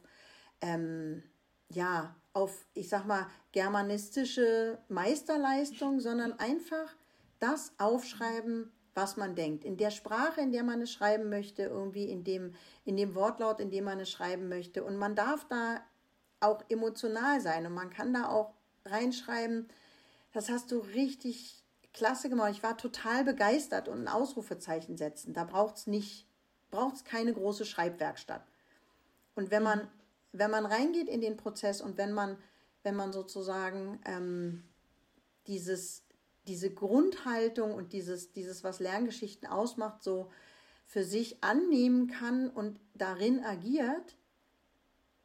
ähm, 0.62 1.24
ja, 1.70 2.16
auf, 2.34 2.66
ich 2.74 2.90
sag 2.90 3.06
mal, 3.06 3.28
germanistische 3.52 4.80
Meisterleistung, 4.90 6.00
sondern 6.00 6.34
einfach 6.40 6.96
das 7.40 7.72
aufschreiben, 7.78 8.72
was 8.94 9.16
man 9.16 9.36
denkt. 9.36 9.64
In 9.64 9.78
der 9.78 9.92
Sprache, 9.92 10.42
in 10.42 10.52
der 10.52 10.64
man 10.64 10.82
es 10.82 10.92
schreiben 10.92 11.30
möchte, 11.30 11.64
irgendwie 11.64 12.10
in 12.10 12.24
dem, 12.24 12.56
in 12.84 12.98
dem 12.98 13.14
Wortlaut, 13.14 13.60
in 13.60 13.70
dem 13.70 13.84
man 13.84 14.00
es 14.00 14.10
schreiben 14.10 14.50
möchte. 14.50 14.84
Und 14.84 14.98
man 14.98 15.16
darf 15.16 15.46
da 15.48 15.82
auch 16.40 16.64
emotional 16.70 17.40
sein 17.42 17.66
und 17.66 17.74
man 17.74 17.90
kann 17.90 18.14
da 18.14 18.30
auch 18.30 18.54
reinschreiben, 18.86 19.68
das 20.34 20.50
hast 20.50 20.72
du 20.72 20.80
richtig 20.80 21.64
klasse 21.94 22.30
gemacht. 22.30 22.52
Ich 22.52 22.64
war 22.64 22.78
total 22.78 23.24
begeistert 23.24 23.88
und 23.88 24.00
ein 24.00 24.08
Ausrufezeichen 24.08 24.98
setzen. 24.98 25.34
Da 25.34 25.44
braucht 25.44 25.78
es 25.78 25.88
nicht, 25.88 26.28
braucht 26.70 26.96
es 26.96 27.04
keine 27.04 27.34
große 27.34 27.66
Schreibwerkstatt. 27.66 28.46
Und 29.36 29.52
wenn 29.52 29.64
man, 29.64 29.88
wenn 30.32 30.52
man 30.52 30.66
reingeht 30.66 31.08
in 31.08 31.22
den 31.22 31.38
Prozess 31.38 31.82
und 31.82 31.98
wenn 31.98 32.14
man, 32.14 32.38
wenn 32.84 32.96
man 32.96 33.14
sozusagen 33.14 34.00
ähm, 34.06 34.64
dieses, 35.48 36.04
diese 36.48 36.74
Grundhaltung 36.74 37.74
und 37.74 37.94
dieses, 37.94 38.32
dieses, 38.32 38.64
was 38.64 38.80
Lerngeschichten 38.80 39.48
ausmacht, 39.48 40.04
so 40.04 40.32
für 40.86 41.04
sich 41.04 41.44
annehmen 41.44 42.08
kann 42.08 42.50
und 42.50 42.80
darin 42.94 43.44
agiert, 43.44 44.16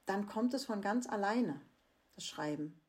dann 0.07 0.27
kommt 0.27 0.55
es 0.55 0.65
von 0.65 0.81
ganz 0.81 1.09
alleine, 1.09 1.61
das 2.17 2.27
Schreiben. 2.27 2.81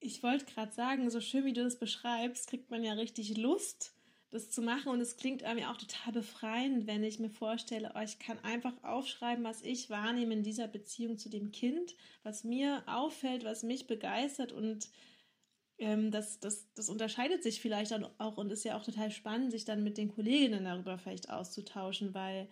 Ich 0.00 0.22
wollte 0.22 0.46
gerade 0.46 0.72
sagen, 0.72 1.10
so 1.10 1.20
schön 1.20 1.44
wie 1.44 1.52
du 1.52 1.62
das 1.62 1.78
beschreibst, 1.78 2.48
kriegt 2.48 2.70
man 2.70 2.82
ja 2.82 2.94
richtig 2.94 3.36
Lust, 3.36 3.92
das 4.30 4.50
zu 4.50 4.62
machen. 4.62 4.90
Und 4.90 5.00
es 5.00 5.16
klingt 5.16 5.42
mir 5.42 5.70
auch 5.70 5.76
total 5.76 6.12
befreiend, 6.12 6.86
wenn 6.86 7.04
ich 7.04 7.18
mir 7.18 7.30
vorstelle, 7.30 7.92
oh, 7.94 8.00
ich 8.00 8.18
kann 8.18 8.38
einfach 8.40 8.72
aufschreiben, 8.82 9.44
was 9.44 9.62
ich 9.62 9.90
wahrnehme 9.90 10.32
in 10.34 10.42
dieser 10.42 10.68
Beziehung 10.68 11.18
zu 11.18 11.28
dem 11.28 11.52
Kind, 11.52 11.96
was 12.22 12.44
mir 12.44 12.82
auffällt, 12.86 13.44
was 13.44 13.62
mich 13.62 13.86
begeistert. 13.86 14.52
Und 14.52 14.88
ähm, 15.80 16.10
das, 16.10 16.38
das, 16.40 16.72
das 16.74 16.88
unterscheidet 16.88 17.42
sich 17.42 17.60
vielleicht 17.60 17.92
auch 18.18 18.36
und 18.36 18.52
ist 18.52 18.64
ja 18.64 18.76
auch 18.76 18.84
total 18.84 19.10
spannend, 19.10 19.50
sich 19.50 19.64
dann 19.64 19.82
mit 19.82 19.98
den 19.98 20.08
Kolleginnen 20.08 20.64
darüber 20.64 20.98
vielleicht 20.98 21.30
auszutauschen, 21.30 22.14
weil 22.14 22.48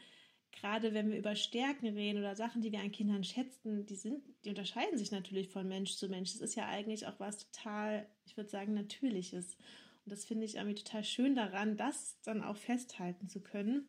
gerade 0.50 0.94
wenn 0.94 1.10
wir 1.10 1.18
über 1.18 1.36
Stärken 1.36 1.86
reden 1.88 2.18
oder 2.18 2.34
Sachen, 2.34 2.62
die 2.62 2.72
wir 2.72 2.80
an 2.80 2.90
Kindern 2.90 3.22
schätzen, 3.24 3.86
die 3.86 3.96
sind, 3.96 4.22
die 4.44 4.48
unterscheiden 4.48 4.98
sich 4.98 5.12
natürlich 5.12 5.50
von 5.50 5.68
Mensch 5.68 5.94
zu 5.96 6.08
Mensch. 6.08 6.32
Das 6.32 6.40
ist 6.40 6.56
ja 6.56 6.66
eigentlich 6.66 7.06
auch 7.06 7.20
was 7.20 7.50
total, 7.50 8.08
ich 8.24 8.36
würde 8.36 8.50
sagen, 8.50 8.74
Natürliches. 8.74 9.56
Und 10.04 10.12
das 10.12 10.24
finde 10.24 10.46
ich 10.46 10.56
irgendwie 10.56 10.82
total 10.82 11.04
schön 11.04 11.34
daran, 11.34 11.76
das 11.76 12.18
dann 12.22 12.42
auch 12.42 12.56
festhalten 12.56 13.28
zu 13.28 13.40
können. 13.40 13.88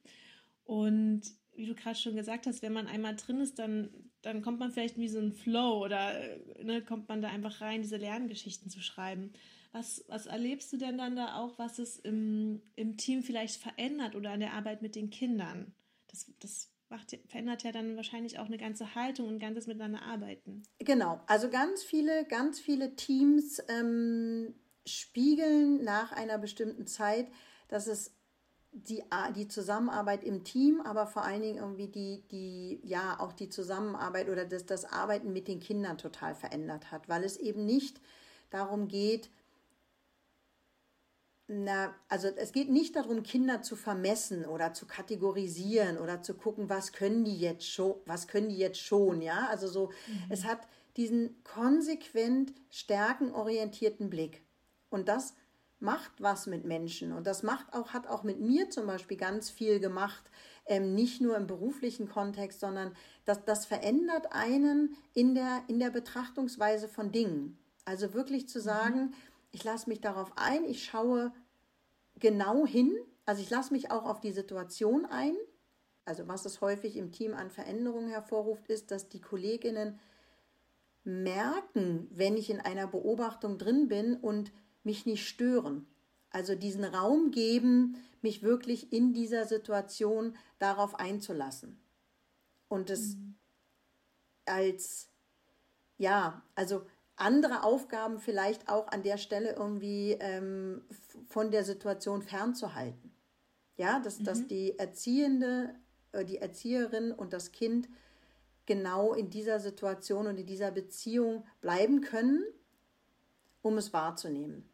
Und 0.66 1.22
wie 1.56 1.66
du 1.66 1.76
gerade 1.76 1.98
schon 1.98 2.16
gesagt 2.16 2.46
hast, 2.46 2.62
wenn 2.62 2.74
man 2.74 2.88
einmal 2.88 3.16
drin 3.16 3.40
ist, 3.40 3.58
dann, 3.58 4.09
dann 4.22 4.42
kommt 4.42 4.60
man 4.60 4.72
vielleicht 4.72 4.98
wie 4.98 5.08
so 5.08 5.20
ein 5.20 5.32
Flow 5.32 5.84
oder 5.84 6.14
ne, 6.62 6.82
kommt 6.82 7.08
man 7.08 7.22
da 7.22 7.30
einfach 7.30 7.62
rein, 7.62 7.82
diese 7.82 7.98
Lerngeschichten 7.98 8.70
zu 8.70 8.82
schreiben. 8.82 9.34
Was, 9.72 10.04
was 10.08 10.26
erlebst 10.26 10.74
du 10.74 10.78
denn 10.78 10.98
dann 10.98 11.16
da 11.16 11.36
auch, 11.36 11.60
was 11.60 11.80
es 11.80 11.98
im, 11.98 12.62
im 12.76 12.98
Team 12.98 13.22
vielleicht 13.24 13.62
verändert 13.62 14.16
oder 14.16 14.32
an 14.32 14.40
der 14.40 14.54
Arbeit 14.54 14.82
mit 14.82 14.96
den 14.96 15.10
Kindern? 15.10 15.74
das, 16.10 16.32
das 16.40 16.72
macht, 16.90 17.18
verändert 17.28 17.64
ja 17.64 17.72
dann 17.72 17.96
wahrscheinlich 17.96 18.40
auch 18.40 18.46
eine 18.46 18.58
ganze 18.58 18.96
Haltung 18.96 19.28
und 19.28 19.36
ein 19.36 19.40
ganzes 19.40 19.68
Miteinander 19.68 20.02
arbeiten. 20.02 20.64
Genau, 20.80 21.22
also 21.28 21.50
ganz 21.50 21.84
viele, 21.84 22.26
ganz 22.26 22.60
viele 22.60 22.96
Teams 22.96 23.62
ähm, 23.70 24.56
spiegeln 24.86 25.84
nach 25.84 26.12
einer 26.12 26.38
bestimmten 26.38 26.88
Zeit, 26.88 27.28
dass 27.68 27.88
es 27.88 28.16
die, 28.72 29.04
die 29.36 29.48
Zusammenarbeit 29.48 30.24
im 30.24 30.44
Team, 30.44 30.82
aber 30.82 31.08
vor 31.08 31.24
allen 31.24 31.42
Dingen 31.42 31.58
irgendwie 31.58 31.88
die, 31.88 32.24
die, 32.32 32.80
ja, 32.84 33.20
auch 33.20 33.34
die 33.34 33.50
Zusammenarbeit 33.50 34.30
oder 34.30 34.46
das, 34.46 34.66
das 34.66 34.86
Arbeiten 34.86 35.34
mit 35.34 35.48
den 35.48 35.60
Kindern 35.60 35.98
total 35.98 36.36
verändert 36.36 36.92
hat, 36.92 37.10
weil 37.10 37.24
es 37.24 37.38
eben 37.38 37.66
nicht 37.66 38.00
darum 38.50 38.88
geht, 38.88 39.30
na, 41.52 41.96
also 42.10 42.28
es 42.28 42.52
geht 42.52 42.70
nicht 42.70 42.96
darum, 42.96 43.24
Kinder 43.24 43.64
zu 43.64 43.76
vermessen 43.76 44.46
oder 44.46 44.76
zu 44.76 44.86
kategorisieren 44.86 45.98
oder 45.98 46.22
zu 46.22 46.36
gucken, 46.36 46.70
was 46.70 46.92
können 46.92 47.26
die 47.26 47.40
jetzt 47.40 47.68
schon, 47.68 47.96
was 48.06 48.28
können 48.28 48.50
die 48.50 48.58
jetzt 48.60 48.80
schon, 48.80 49.24
ja? 49.24 49.48
Also 49.48 49.68
so, 49.68 49.88
mhm. 49.88 50.24
es 50.30 50.46
hat 50.46 50.60
diesen 50.96 51.44
konsequent 51.44 52.54
stärkenorientierten 52.70 54.12
Blick. 54.12 54.44
Und 54.92 55.10
das 55.10 55.34
macht 55.80 56.12
was 56.20 56.46
mit 56.46 56.66
Menschen. 56.66 57.14
Und 57.14 57.26
das 57.26 57.44
macht 57.44 57.74
auch, 57.74 57.94
hat 57.94 58.08
auch 58.08 58.24
mit 58.24 58.40
mir 58.40 58.70
zum 58.70 58.86
Beispiel 58.86 59.18
ganz 59.18 59.50
viel 59.50 59.80
gemacht, 59.80 60.30
ähm, 60.66 60.94
nicht 60.94 61.22
nur 61.22 61.38
im 61.38 61.48
beruflichen 61.48 62.10
Kontext, 62.10 62.60
sondern 62.60 62.96
das, 63.26 63.44
das 63.46 63.66
verändert 63.66 64.28
einen 64.32 64.96
in 65.14 65.36
der, 65.36 65.64
in 65.68 65.80
der 65.80 65.90
Betrachtungsweise 65.90 66.88
von 66.88 67.12
Dingen. 67.12 67.58
Also 67.86 68.14
wirklich 68.14 68.48
zu 68.50 68.60
mhm. 68.60 68.64
sagen, 68.64 69.14
ich 69.52 69.64
lasse 69.64 69.90
mich 69.90 70.02
darauf 70.02 70.32
ein, 70.36 70.66
ich 70.66 70.84
schaue 70.84 71.32
genau 72.20 72.68
hin, 72.68 72.94
also 73.26 73.42
ich 73.42 73.50
lasse 73.50 73.74
mich 73.74 73.90
auch 73.92 74.06
auf 74.06 74.20
die 74.20 74.32
Situation 74.32 75.06
ein. 75.06 75.36
Also 76.06 76.28
was 76.28 76.46
es 76.46 76.62
häufig 76.62 76.98
im 76.98 77.12
Team 77.12 77.34
an 77.34 77.52
Veränderungen 77.52 78.10
hervorruft, 78.10 78.68
ist, 78.68 78.92
dass 78.92 79.10
die 79.10 79.22
Kolleginnen 79.22 80.00
merken, 81.04 82.08
wenn 82.12 82.36
ich 82.36 82.50
in 82.50 82.60
einer 82.60 82.88
Beobachtung 82.88 83.58
drin 83.58 83.88
bin 83.88 84.16
und 84.16 84.52
mich 84.90 85.06
nicht 85.06 85.28
stören. 85.28 85.86
Also 86.32 86.56
diesen 86.56 86.84
Raum 86.84 87.30
geben, 87.30 87.96
mich 88.24 88.42
wirklich 88.42 88.92
in 88.92 89.14
dieser 89.14 89.46
Situation 89.46 90.36
darauf 90.58 90.96
einzulassen. 90.96 91.80
Und 92.70 92.90
es 92.90 93.16
mhm. 93.16 93.36
als, 94.46 95.10
ja, 96.00 96.42
also 96.56 96.82
andere 97.16 97.64
Aufgaben 97.64 98.20
vielleicht 98.20 98.68
auch 98.68 98.88
an 98.88 99.04
der 99.04 99.18
Stelle 99.18 99.54
irgendwie 99.54 100.14
ähm, 100.20 100.82
von 101.28 101.52
der 101.52 101.64
Situation 101.64 102.24
fernzuhalten. 102.24 103.12
Ja, 103.78 104.00
dass, 104.00 104.20
mhm. 104.20 104.24
dass 104.24 104.48
die 104.48 104.78
Erziehende, 104.80 105.76
äh, 106.14 106.26
die 106.26 106.40
Erzieherin 106.40 107.12
und 107.12 107.32
das 107.32 107.52
Kind 107.52 107.88
genau 108.66 109.14
in 109.14 109.30
dieser 109.30 109.60
Situation 109.60 110.26
und 110.26 110.40
in 110.40 110.48
dieser 110.48 110.72
Beziehung 110.72 111.46
bleiben 111.62 112.02
können, 112.02 112.44
um 113.62 113.78
es 113.78 113.94
wahrzunehmen. 113.94 114.69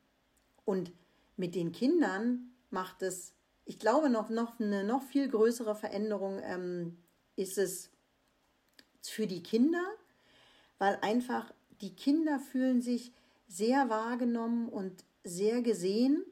Und 0.66 0.92
mit 1.38 1.56
den 1.56 1.72
Kindern 1.72 2.52
macht 2.70 3.02
es, 3.02 3.34
ich 3.66 3.80
glaube, 3.80 4.10
noch, 4.10 4.30
noch 4.30 4.60
eine 4.60 4.84
noch 4.84 5.04
viel 5.04 5.30
größere 5.30 5.76
Veränderung 5.76 6.40
ähm, 6.44 6.98
ist 7.36 7.58
es 7.58 7.92
für 9.02 9.28
die 9.28 9.44
Kinder, 9.44 9.84
weil 10.78 10.98
einfach 11.02 11.54
die 11.82 11.96
Kinder 11.96 12.40
fühlen 12.40 12.82
sich 12.82 13.12
sehr 13.48 13.90
wahrgenommen 13.90 14.70
und 14.70 15.04
sehr 15.24 15.62
gesehen. 15.62 16.26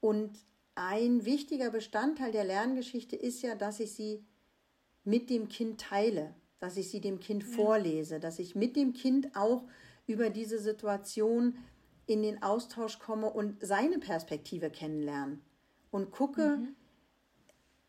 Und 0.00 0.38
ein 0.74 1.24
wichtiger 1.24 1.70
Bestandteil 1.70 2.32
der 2.32 2.44
Lerngeschichte 2.44 3.16
ist 3.16 3.42
ja, 3.42 3.54
dass 3.54 3.80
ich 3.80 3.92
sie 3.94 4.24
mit 5.04 5.30
dem 5.30 5.48
Kind 5.48 5.80
teile, 5.80 6.34
dass 6.58 6.76
ich 6.76 6.90
sie 6.90 7.00
dem 7.00 7.20
Kind 7.20 7.42
ja. 7.42 7.48
vorlese, 7.50 8.20
dass 8.20 8.38
ich 8.38 8.54
mit 8.54 8.76
dem 8.76 8.92
Kind 8.92 9.34
auch 9.36 9.64
über 10.06 10.30
diese 10.30 10.58
Situation 10.58 11.58
in 12.06 12.22
den 12.22 12.42
Austausch 12.42 12.98
komme 12.98 13.30
und 13.30 13.64
seine 13.64 13.98
Perspektive 13.98 14.70
kennenlerne 14.70 15.38
und 15.90 16.10
gucke, 16.10 16.56
mhm. 16.56 16.76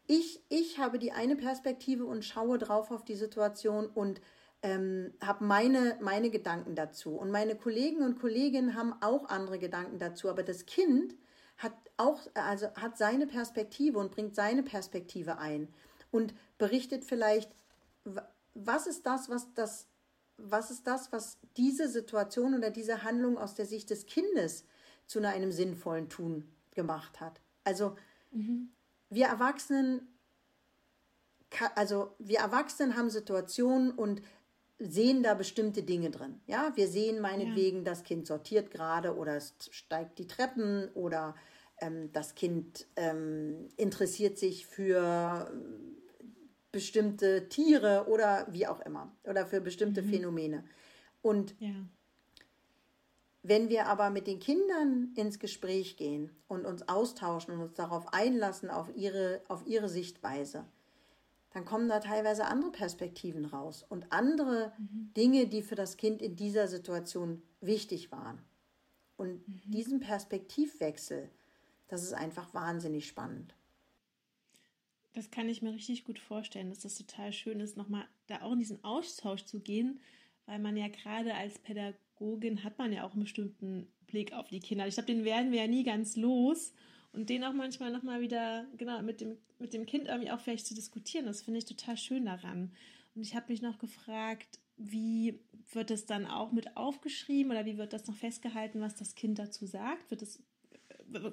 ich, 0.07 0.43
ich 0.49 0.79
habe 0.79 0.99
die 0.99 1.11
eine 1.11 1.35
Perspektive 1.35 2.05
und 2.05 2.23
schaue 2.23 2.57
drauf 2.57 2.91
auf 2.91 3.03
die 3.03 3.15
Situation 3.15 3.87
und 3.87 4.21
ähm, 4.61 5.13
habe 5.21 5.43
meine, 5.43 5.97
meine 6.01 6.29
Gedanken 6.29 6.75
dazu. 6.75 7.15
Und 7.15 7.31
meine 7.31 7.55
Kollegen 7.55 8.01
und 8.01 8.19
Kolleginnen 8.19 8.75
haben 8.75 8.93
auch 9.01 9.29
andere 9.29 9.59
Gedanken 9.59 9.99
dazu. 9.99 10.29
Aber 10.29 10.41
das 10.41 10.65
Kind 10.65 11.15
hat 11.57 11.73
auch, 11.97 12.21
also 12.33 12.67
hat 12.75 12.97
seine 12.97 13.27
Perspektive 13.27 13.99
und 13.99 14.11
bringt 14.11 14.35
seine 14.35 14.63
Perspektive 14.63 15.37
ein 15.37 15.67
und 16.11 16.33
berichtet 16.57 17.03
vielleicht, 17.03 17.51
was 18.53 18.87
ist 18.87 19.05
das, 19.05 19.29
was 19.29 19.53
das, 19.53 19.87
was 20.37 20.71
ist 20.71 20.87
das, 20.87 21.11
was 21.11 21.37
diese 21.57 21.87
Situation 21.87 22.55
oder 22.55 22.69
diese 22.69 23.03
Handlung 23.03 23.37
aus 23.37 23.55
der 23.55 23.65
Sicht 23.65 23.89
des 23.89 24.05
Kindes 24.05 24.65
zu 25.05 25.19
einem 25.19 25.51
sinnvollen 25.51 26.09
Tun 26.09 26.47
gemacht 26.71 27.19
hat. 27.19 27.41
Also 27.63 27.95
mhm. 28.31 28.69
wir 29.09 29.27
Erwachsenen, 29.27 30.07
also 31.75 32.15
wir 32.19 32.39
Erwachsenen 32.39 32.95
haben 32.95 33.09
Situationen 33.09 33.91
und 33.91 34.21
sehen 34.79 35.23
da 35.23 35.33
bestimmte 35.33 35.83
Dinge 35.83 36.09
drin. 36.09 36.41
Ja, 36.45 36.71
wir 36.75 36.87
sehen 36.87 37.21
meinetwegen, 37.21 37.79
ja. 37.79 37.83
das 37.83 38.03
Kind 38.03 38.27
sortiert 38.27 38.71
gerade 38.71 39.15
oder 39.15 39.35
es 39.37 39.55
steigt 39.69 40.19
die 40.19 40.27
Treppen 40.27 40.89
oder 40.93 41.35
ähm, 41.79 42.11
das 42.11 42.35
Kind 42.35 42.87
ähm, 42.95 43.69
interessiert 43.77 44.37
sich 44.37 44.65
für 44.65 45.51
bestimmte 46.73 47.47
Tiere 47.47 48.07
oder 48.09 48.47
wie 48.49 48.67
auch 48.67 48.81
immer 48.81 49.15
oder 49.23 49.45
für 49.45 49.61
bestimmte 49.61 50.01
mhm. 50.01 50.09
Phänomene. 50.09 50.65
Und 51.21 51.55
ja. 51.59 51.69
wenn 53.43 53.69
wir 53.69 53.85
aber 53.85 54.09
mit 54.09 54.27
den 54.27 54.39
Kindern 54.39 55.13
ins 55.15 55.39
Gespräch 55.39 55.95
gehen 55.95 56.31
und 56.47 56.65
uns 56.65 56.89
austauschen 56.89 57.53
und 57.53 57.61
uns 57.61 57.75
darauf 57.75 58.11
einlassen, 58.11 58.69
auf 58.69 58.89
ihre, 58.95 59.41
auf 59.47 59.65
ihre 59.67 59.87
Sichtweise, 59.87 60.65
dann 61.51 61.63
kommen 61.63 61.87
da 61.87 61.99
teilweise 61.99 62.45
andere 62.45 62.71
Perspektiven 62.71 63.45
raus 63.45 63.85
und 63.87 64.11
andere 64.11 64.73
mhm. 64.79 65.13
Dinge, 65.15 65.47
die 65.47 65.61
für 65.61 65.75
das 65.75 65.95
Kind 65.95 66.23
in 66.23 66.35
dieser 66.35 66.67
Situation 66.67 67.43
wichtig 67.61 68.11
waren. 68.11 68.39
Und 69.15 69.47
mhm. 69.47 69.61
diesen 69.65 69.99
Perspektivwechsel, 69.99 71.29
das 71.87 72.01
ist 72.01 72.13
einfach 72.13 72.51
wahnsinnig 72.55 73.07
spannend. 73.07 73.53
Das 75.13 75.29
kann 75.29 75.47
ich 75.47 75.61
mir 75.61 75.73
richtig 75.73 76.05
gut 76.05 76.19
vorstellen, 76.19 76.69
dass 76.69 76.79
das 76.79 76.97
total 76.97 77.31
schön 77.31 77.59
ist, 77.59 77.77
nochmal 77.77 78.05
da 78.27 78.41
auch 78.41 78.53
in 78.53 78.59
diesen 78.59 78.83
Austausch 78.83 79.45
zu 79.45 79.59
gehen, 79.59 79.99
weil 80.45 80.59
man 80.59 80.75
ja 80.75 80.87
gerade 80.87 81.35
als 81.35 81.59
Pädagogin 81.59 82.63
hat 82.63 82.79
man 82.79 82.91
ja 82.91 83.05
auch 83.05 83.13
einen 83.13 83.23
bestimmten 83.23 83.87
Blick 84.07 84.33
auf 84.33 84.47
die 84.47 84.59
Kinder. 84.59 84.87
Ich 84.87 84.95
glaube, 84.95 85.13
den 85.13 85.23
werden 85.23 85.51
wir 85.51 85.61
ja 85.61 85.67
nie 85.67 85.83
ganz 85.83 86.15
los 86.15 86.73
und 87.11 87.29
den 87.29 87.43
auch 87.43 87.53
manchmal 87.53 87.91
nochmal 87.91 88.21
wieder, 88.21 88.65
genau, 88.77 89.01
mit 89.03 89.21
dem, 89.21 89.37
mit 89.59 89.73
dem 89.73 89.85
Kind 89.85 90.07
irgendwie 90.07 90.31
auch 90.31 90.39
vielleicht 90.39 90.65
zu 90.65 90.73
diskutieren. 90.73 91.27
Das 91.27 91.43
finde 91.43 91.59
ich 91.59 91.65
total 91.65 91.95
schön 91.95 92.25
daran. 92.25 92.71
Und 93.15 93.21
ich 93.21 93.35
habe 93.35 93.51
mich 93.51 93.61
noch 93.61 93.77
gefragt, 93.77 94.59
wie 94.77 95.39
wird 95.71 95.91
es 95.91 96.07
dann 96.07 96.25
auch 96.25 96.51
mit 96.51 96.75
aufgeschrieben 96.75 97.51
oder 97.51 97.65
wie 97.65 97.77
wird 97.77 97.93
das 97.93 98.07
noch 98.07 98.15
festgehalten, 98.15 98.81
was 98.81 98.95
das 98.95 99.13
Kind 99.13 99.37
dazu 99.37 99.67
sagt? 99.67 100.09
Wird 100.09 100.23
das, 100.23 100.41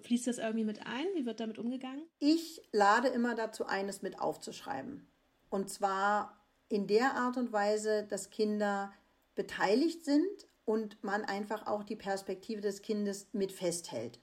fließt 0.03 0.27
das 0.27 0.39
irgendwie 0.39 0.65
mit 0.65 0.87
ein? 0.87 1.07
Wie 1.15 1.27
wird 1.27 1.41
damit 1.41 1.59
umgegangen? 1.59 2.03
Ich 2.19 2.63
lade 2.73 3.09
immer 3.09 3.35
dazu 3.35 3.67
ein, 3.67 3.89
es 3.89 4.03
mit 4.03 4.21
aufzuschreiben. 4.21 5.07
Und 5.49 5.71
zwar 5.71 6.37
in 6.69 6.87
der 6.87 7.17
Art 7.17 7.37
und 7.37 7.53
Weise, 7.53 8.07
dass 8.09 8.31
Kinder 8.31 8.93
beteiligt 9.35 10.05
sind 10.05 10.49
und 10.65 11.03
man 11.03 11.25
einfach 11.25 11.67
auch 11.67 11.83
die 11.83 11.97
Perspektive 11.97 12.61
des 12.61 12.83
Kindes 12.83 13.29
mit 13.33 13.53
festhält. 13.53 14.21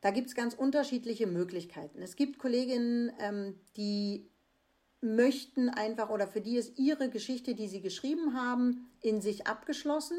Da 0.00 0.10
gibt 0.10 0.28
es 0.28 0.34
ganz 0.34 0.54
unterschiedliche 0.54 1.26
Möglichkeiten. 1.26 2.00
Es 2.00 2.16
gibt 2.16 2.38
Kolleginnen, 2.38 3.12
ähm, 3.18 3.60
die 3.76 4.30
möchten 5.02 5.68
einfach 5.68 6.10
oder 6.10 6.26
für 6.26 6.40
die 6.40 6.56
ist 6.56 6.78
ihre 6.78 7.10
Geschichte, 7.10 7.54
die 7.54 7.68
sie 7.68 7.80
geschrieben 7.80 8.34
haben, 8.34 8.90
in 9.00 9.20
sich 9.20 9.46
abgeschlossen 9.46 10.18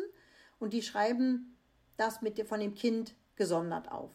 und 0.60 0.74
die 0.74 0.82
schreiben 0.82 1.58
das 1.98 2.22
mit 2.22 2.40
von 2.48 2.60
dem 2.60 2.74
Kind 2.74 3.16
gesondert 3.36 3.92
auf. 3.92 4.12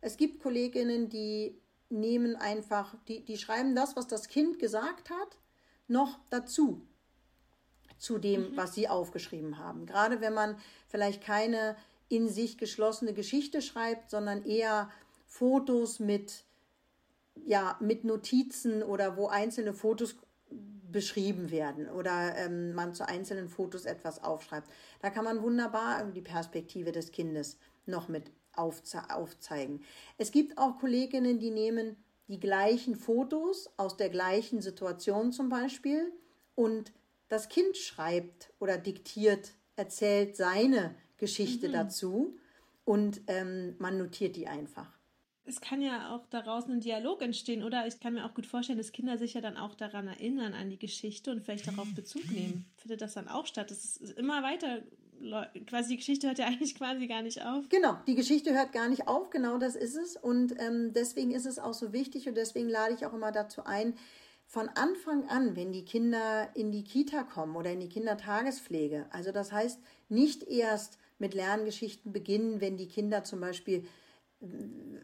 Es 0.00 0.16
gibt 0.16 0.42
Kolleginnen, 0.42 1.08
die 1.08 1.60
nehmen 1.88 2.36
einfach, 2.36 2.94
die, 3.08 3.24
die 3.24 3.36
schreiben 3.36 3.74
das, 3.74 3.96
was 3.96 4.06
das 4.06 4.28
Kind 4.28 4.58
gesagt 4.58 5.10
hat, 5.10 5.38
noch 5.88 6.18
dazu 6.30 6.86
zu 7.98 8.18
dem, 8.18 8.52
mhm. 8.52 8.56
was 8.56 8.74
sie 8.74 8.88
aufgeschrieben 8.88 9.58
haben. 9.58 9.86
Gerade 9.86 10.20
wenn 10.20 10.32
man 10.32 10.56
vielleicht 10.88 11.22
keine 11.22 11.76
in 12.08 12.28
sich 12.28 12.58
geschlossene 12.58 13.12
Geschichte 13.12 13.62
schreibt, 13.62 14.10
sondern 14.10 14.44
eher 14.44 14.90
Fotos 15.26 16.00
mit, 16.00 16.44
ja, 17.44 17.76
mit 17.80 18.04
Notizen 18.04 18.82
oder 18.82 19.16
wo 19.16 19.28
einzelne 19.28 19.72
Fotos 19.72 20.16
beschrieben 20.90 21.52
werden 21.52 21.88
oder 21.88 22.36
ähm, 22.36 22.74
man 22.74 22.94
zu 22.94 23.06
einzelnen 23.06 23.48
Fotos 23.48 23.84
etwas 23.84 24.24
aufschreibt. 24.24 24.68
Da 25.00 25.10
kann 25.10 25.24
man 25.24 25.40
wunderbar 25.42 26.04
die 26.04 26.20
Perspektive 26.20 26.90
des 26.90 27.12
Kindes 27.12 27.58
noch 27.86 28.08
mit 28.08 28.32
aufze 28.60 29.10
aufzeigen. 29.10 29.82
Es 30.18 30.30
gibt 30.30 30.58
auch 30.58 30.78
Kolleginnen, 30.78 31.38
die 31.38 31.50
nehmen 31.50 31.96
die 32.28 32.40
gleichen 32.40 32.94
Fotos 32.94 33.70
aus 33.76 33.96
der 33.96 34.10
gleichen 34.10 34.60
Situation 34.60 35.32
zum 35.32 35.48
Beispiel 35.48 36.12
und 36.54 36.92
das 37.28 37.48
Kind 37.48 37.76
schreibt 37.76 38.52
oder 38.60 38.78
diktiert, 38.78 39.52
erzählt 39.76 40.36
seine 40.36 40.94
Geschichte 41.16 41.68
mhm. 41.68 41.72
dazu 41.72 42.38
und 42.84 43.20
ähm, 43.26 43.74
man 43.78 43.98
notiert 43.98 44.36
die 44.36 44.46
einfach 44.46 45.00
es 45.50 45.60
kann 45.60 45.82
ja 45.82 46.14
auch 46.14 46.26
daraus 46.26 46.66
ein 46.66 46.80
Dialog 46.80 47.22
entstehen, 47.22 47.62
oder? 47.62 47.86
Ich 47.86 48.00
kann 48.00 48.14
mir 48.14 48.24
auch 48.24 48.34
gut 48.34 48.46
vorstellen, 48.46 48.78
dass 48.78 48.92
Kinder 48.92 49.18
sich 49.18 49.34
ja 49.34 49.40
dann 49.40 49.56
auch 49.56 49.74
daran 49.74 50.06
erinnern, 50.06 50.54
an 50.54 50.70
die 50.70 50.78
Geschichte 50.78 51.30
und 51.30 51.42
vielleicht 51.42 51.66
darauf 51.66 51.92
Bezug 51.94 52.30
nehmen. 52.30 52.66
Findet 52.76 53.02
das 53.02 53.14
dann 53.14 53.28
auch 53.28 53.46
statt? 53.46 53.70
Das 53.70 53.96
ist 53.96 54.16
immer 54.16 54.42
weiter, 54.42 54.82
quasi 55.66 55.90
die 55.90 55.96
Geschichte 55.96 56.26
hört 56.26 56.38
ja 56.38 56.46
eigentlich 56.48 56.74
quasi 56.74 57.06
gar 57.06 57.22
nicht 57.22 57.44
auf. 57.44 57.68
Genau, 57.68 57.96
die 58.06 58.14
Geschichte 58.14 58.52
hört 58.54 58.72
gar 58.72 58.88
nicht 58.88 59.08
auf, 59.08 59.30
genau 59.30 59.58
das 59.58 59.76
ist 59.76 59.96
es. 59.96 60.16
Und 60.16 60.54
ähm, 60.58 60.92
deswegen 60.94 61.30
ist 61.32 61.46
es 61.46 61.58
auch 61.58 61.74
so 61.74 61.92
wichtig 61.92 62.28
und 62.28 62.36
deswegen 62.36 62.68
lade 62.68 62.94
ich 62.94 63.06
auch 63.06 63.14
immer 63.14 63.32
dazu 63.32 63.64
ein, 63.64 63.94
von 64.46 64.68
Anfang 64.68 65.28
an, 65.28 65.54
wenn 65.54 65.72
die 65.72 65.84
Kinder 65.84 66.48
in 66.54 66.72
die 66.72 66.82
Kita 66.82 67.22
kommen 67.22 67.54
oder 67.54 67.70
in 67.70 67.78
die 67.78 67.88
Kindertagespflege, 67.88 69.06
also 69.10 69.30
das 69.30 69.52
heißt 69.52 69.78
nicht 70.08 70.42
erst 70.42 70.98
mit 71.20 71.34
Lerngeschichten 71.34 72.12
beginnen, 72.12 72.60
wenn 72.60 72.76
die 72.76 72.88
Kinder 72.88 73.22
zum 73.22 73.40
Beispiel 73.40 73.84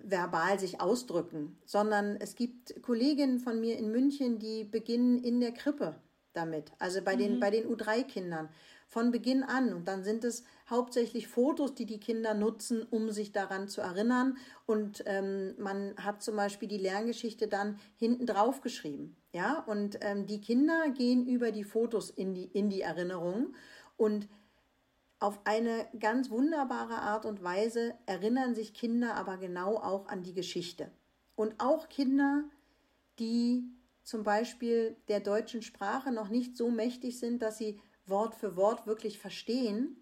verbal 0.02 0.58
sich 0.58 0.80
ausdrücken, 0.80 1.58
sondern 1.64 2.16
es 2.16 2.34
gibt 2.34 2.82
Kolleginnen 2.82 3.38
von 3.38 3.60
mir 3.60 3.76
in 3.78 3.90
München, 3.90 4.38
die 4.38 4.64
beginnen 4.64 5.18
in 5.18 5.40
der 5.40 5.52
Krippe 5.52 5.94
damit, 6.32 6.72
also 6.78 7.02
bei 7.02 7.16
den, 7.16 7.36
mhm. 7.36 7.40
bei 7.40 7.50
den 7.50 7.66
U3-Kindern 7.66 8.48
von 8.86 9.10
Beginn 9.10 9.42
an. 9.42 9.72
Und 9.72 9.88
dann 9.88 10.04
sind 10.04 10.24
es 10.24 10.44
hauptsächlich 10.68 11.28
Fotos, 11.28 11.74
die 11.74 11.86
die 11.86 12.00
Kinder 12.00 12.34
nutzen, 12.34 12.82
um 12.90 13.10
sich 13.10 13.32
daran 13.32 13.68
zu 13.68 13.80
erinnern. 13.80 14.36
Und 14.66 15.02
ähm, 15.06 15.54
man 15.58 15.94
hat 15.98 16.22
zum 16.22 16.36
Beispiel 16.36 16.68
die 16.68 16.78
Lerngeschichte 16.78 17.48
dann 17.48 17.78
hinten 17.96 18.26
drauf 18.26 18.60
geschrieben. 18.60 19.16
Ja, 19.32 19.60
und 19.60 19.98
ähm, 20.00 20.26
die 20.26 20.40
Kinder 20.40 20.90
gehen 20.90 21.26
über 21.26 21.52
die 21.52 21.64
Fotos 21.64 22.10
in 22.10 22.34
die, 22.34 22.44
in 22.44 22.70
die 22.70 22.82
Erinnerung. 22.82 23.54
Und 23.96 24.28
auf 25.18 25.40
eine 25.44 25.86
ganz 25.98 26.30
wunderbare 26.30 26.96
Art 26.96 27.24
und 27.24 27.42
Weise 27.42 27.94
erinnern 28.06 28.54
sich 28.54 28.74
Kinder 28.74 29.14
aber 29.14 29.38
genau 29.38 29.76
auch 29.76 30.08
an 30.08 30.22
die 30.22 30.34
Geschichte. 30.34 30.90
Und 31.34 31.54
auch 31.58 31.88
Kinder, 31.88 32.44
die 33.18 33.64
zum 34.02 34.22
Beispiel 34.22 34.96
der 35.08 35.20
deutschen 35.20 35.62
Sprache 35.62 36.12
noch 36.12 36.28
nicht 36.28 36.56
so 36.56 36.70
mächtig 36.70 37.18
sind, 37.18 37.42
dass 37.42 37.58
sie 37.58 37.80
Wort 38.06 38.34
für 38.34 38.56
Wort 38.56 38.86
wirklich 38.86 39.18
verstehen, 39.18 39.96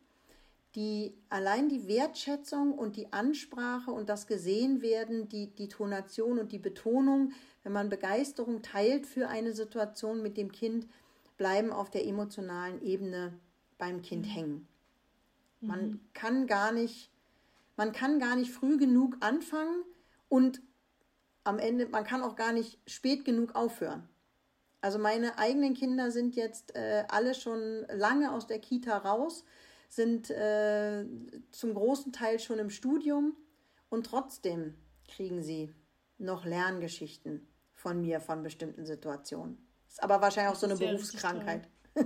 die 0.75 1.17
allein 1.29 1.69
die 1.69 1.87
Wertschätzung 1.87 2.73
und 2.73 2.97
die 2.97 3.13
Ansprache 3.13 3.93
und 3.93 4.09
das 4.09 4.27
Gesehenwerden, 4.27 5.29
die, 5.29 5.55
die 5.55 5.69
Tonation 5.69 6.39
und 6.39 6.51
die 6.51 6.59
Betonung, 6.59 7.33
wenn 7.63 7.73
man 7.73 7.89
Begeisterung 7.89 8.63
teilt 8.63 9.07
für 9.07 9.29
eine 9.29 9.53
Situation 9.53 10.23
mit 10.23 10.37
dem 10.37 10.51
Kind, 10.51 10.89
bleiben 11.37 11.73
auf 11.73 11.91
der 11.91 12.07
emotionalen 12.07 12.83
Ebene 12.83 13.39
beim 13.79 14.03
Kind 14.03 14.27
mhm. 14.27 14.31
hängen. 14.31 14.69
Man 15.61 15.87
mhm. 15.87 16.01
kann 16.13 16.47
gar 16.47 16.73
nicht, 16.73 17.11
man 17.77 17.93
kann 17.93 18.19
gar 18.19 18.37
nicht 18.37 18.51
früh 18.51 18.77
genug 18.77 19.17
anfangen 19.21 19.85
und 20.29 20.61
am 21.45 21.59
Ende, 21.59 21.87
man 21.87 22.05
kann 22.05 22.23
auch 22.23 22.37
gar 22.37 22.53
nicht 22.53 22.79
spät 22.87 23.25
genug 23.25 23.55
aufhören. 23.55 24.09
Also 24.85 24.99
meine 24.99 25.39
eigenen 25.39 25.73
Kinder 25.73 26.11
sind 26.11 26.37
jetzt 26.37 26.77
äh, 26.77 27.05
alle 27.09 27.35
schon 27.35 27.87
lange 27.89 28.31
aus 28.31 28.47
der 28.47 28.59
Kita 28.59 28.99
raus, 28.99 29.43
sind 29.89 30.29
äh, 30.29 31.07
zum 31.53 31.73
großen 31.73 32.13
Teil 32.13 32.39
schon 32.39 32.59
im 32.59 32.69
Studium 32.69 33.35
und 33.89 34.05
trotzdem 34.05 34.75
kriegen 35.09 35.43
sie 35.43 35.75
noch 36.19 36.45
Lerngeschichten 36.45 37.49
von 37.73 38.03
mir 38.03 38.21
von 38.21 38.43
bestimmten 38.43 38.85
Situationen. 38.85 39.57
Ist 39.89 40.03
aber 40.03 40.21
wahrscheinlich 40.21 40.53
auch 40.53 40.61
so 40.61 40.67
eine 40.67 40.77
Berufskrankheit. 40.77 41.67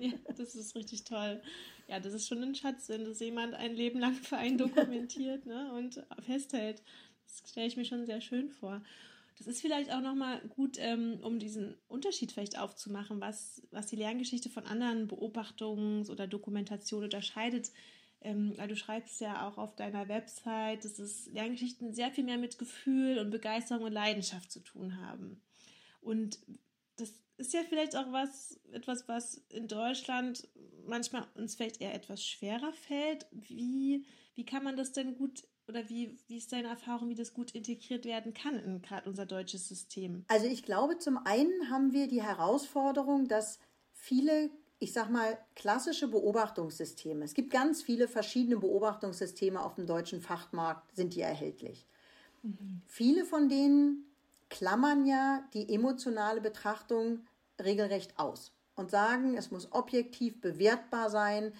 ja, 0.00 0.10
das 0.36 0.56
ist 0.56 0.74
richtig 0.74 1.04
toll. 1.04 1.40
Ja, 1.86 2.00
das 2.00 2.14
ist 2.14 2.26
schon 2.26 2.42
ein 2.42 2.56
Schatz, 2.56 2.88
wenn 2.88 3.04
das 3.04 3.20
jemand 3.20 3.54
ein 3.54 3.76
Leben 3.76 4.00
lang 4.00 4.14
für 4.24 4.38
einen 4.38 4.58
dokumentiert 4.58 5.46
ne, 5.46 5.72
und 5.74 6.04
festhält. 6.26 6.82
Das 7.28 7.48
stelle 7.48 7.68
ich 7.68 7.76
mir 7.76 7.84
schon 7.84 8.06
sehr 8.06 8.20
schön 8.20 8.50
vor. 8.50 8.82
Das 9.38 9.46
ist 9.46 9.60
vielleicht 9.60 9.92
auch 9.92 10.00
nochmal 10.00 10.40
gut, 10.48 10.76
ähm, 10.78 11.18
um 11.22 11.38
diesen 11.38 11.76
Unterschied 11.88 12.32
vielleicht 12.32 12.58
aufzumachen, 12.58 13.20
was, 13.20 13.62
was 13.70 13.86
die 13.86 13.96
Lerngeschichte 13.96 14.50
von 14.50 14.66
anderen 14.66 15.08
Beobachtungs- 15.08 16.10
oder 16.10 16.26
Dokumentationen 16.26 17.04
unterscheidet. 17.04 17.70
Ähm, 18.20 18.54
du 18.56 18.76
schreibst 18.76 19.20
ja 19.20 19.48
auch 19.48 19.58
auf 19.58 19.74
deiner 19.74 20.08
Website, 20.08 20.84
dass 20.84 20.98
es 20.98 21.26
Lerngeschichten 21.32 21.92
sehr 21.92 22.10
viel 22.10 22.24
mehr 22.24 22.38
mit 22.38 22.58
Gefühl 22.58 23.18
und 23.18 23.30
Begeisterung 23.30 23.84
und 23.84 23.92
Leidenschaft 23.92 24.52
zu 24.52 24.60
tun 24.60 24.98
haben. 24.98 25.42
Und 26.00 26.38
das 26.96 27.12
ist 27.36 27.52
ja 27.52 27.62
vielleicht 27.68 27.96
auch 27.96 28.12
was, 28.12 28.60
etwas, 28.70 29.08
was 29.08 29.38
in 29.48 29.66
Deutschland 29.66 30.48
manchmal 30.86 31.26
uns 31.34 31.54
vielleicht 31.54 31.80
eher 31.80 31.94
etwas 31.94 32.24
schwerer 32.24 32.72
fällt. 32.72 33.26
Wie, 33.32 34.04
wie 34.34 34.44
kann 34.44 34.64
man 34.64 34.76
das 34.76 34.92
denn 34.92 35.16
gut 35.16 35.44
oder 35.72 35.88
wie, 35.88 36.18
wie 36.28 36.36
ist 36.36 36.52
deine 36.52 36.68
Erfahrung, 36.68 37.08
wie 37.08 37.14
das 37.14 37.32
gut 37.32 37.52
integriert 37.52 38.04
werden 38.04 38.34
kann 38.34 38.58
in 38.58 38.82
gerade 38.82 39.08
unser 39.08 39.24
deutsches 39.24 39.68
System? 39.68 40.24
Also 40.28 40.46
ich 40.46 40.62
glaube, 40.62 40.98
zum 40.98 41.18
einen 41.24 41.70
haben 41.70 41.92
wir 41.92 42.08
die 42.08 42.22
Herausforderung, 42.22 43.26
dass 43.26 43.58
viele, 43.92 44.50
ich 44.78 44.92
sag 44.92 45.10
mal, 45.10 45.38
klassische 45.54 46.08
Beobachtungssysteme, 46.08 47.24
es 47.24 47.32
gibt 47.32 47.50
ganz 47.50 47.82
viele 47.82 48.06
verschiedene 48.06 48.58
Beobachtungssysteme 48.58 49.62
auf 49.62 49.74
dem 49.76 49.86
deutschen 49.86 50.20
Fachmarkt, 50.20 50.94
sind 50.94 51.14
die 51.14 51.22
erhältlich. 51.22 51.86
Mhm. 52.42 52.82
Viele 52.86 53.24
von 53.24 53.48
denen 53.48 54.04
klammern 54.50 55.06
ja 55.06 55.42
die 55.54 55.72
emotionale 55.74 56.42
Betrachtung 56.42 57.20
regelrecht 57.58 58.18
aus 58.18 58.52
und 58.74 58.90
sagen, 58.90 59.38
es 59.38 59.50
muss 59.50 59.72
objektiv 59.72 60.40
bewertbar 60.42 61.08
sein, 61.08 61.54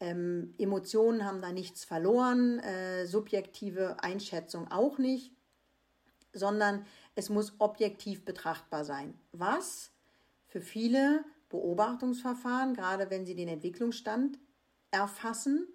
ähm, 0.00 0.54
Emotionen 0.58 1.24
haben 1.24 1.40
da 1.40 1.52
nichts 1.52 1.84
verloren, 1.84 2.58
äh, 2.60 3.06
subjektive 3.06 4.02
Einschätzung 4.02 4.70
auch 4.70 4.98
nicht, 4.98 5.32
sondern 6.32 6.84
es 7.14 7.30
muss 7.30 7.54
objektiv 7.58 8.24
betrachtbar 8.24 8.84
sein. 8.84 9.14
Was 9.32 9.90
für 10.46 10.60
viele 10.60 11.24
Beobachtungsverfahren, 11.48 12.74
gerade 12.74 13.10
wenn 13.10 13.24
sie 13.24 13.34
den 13.34 13.48
Entwicklungsstand 13.48 14.38
erfassen, 14.90 15.66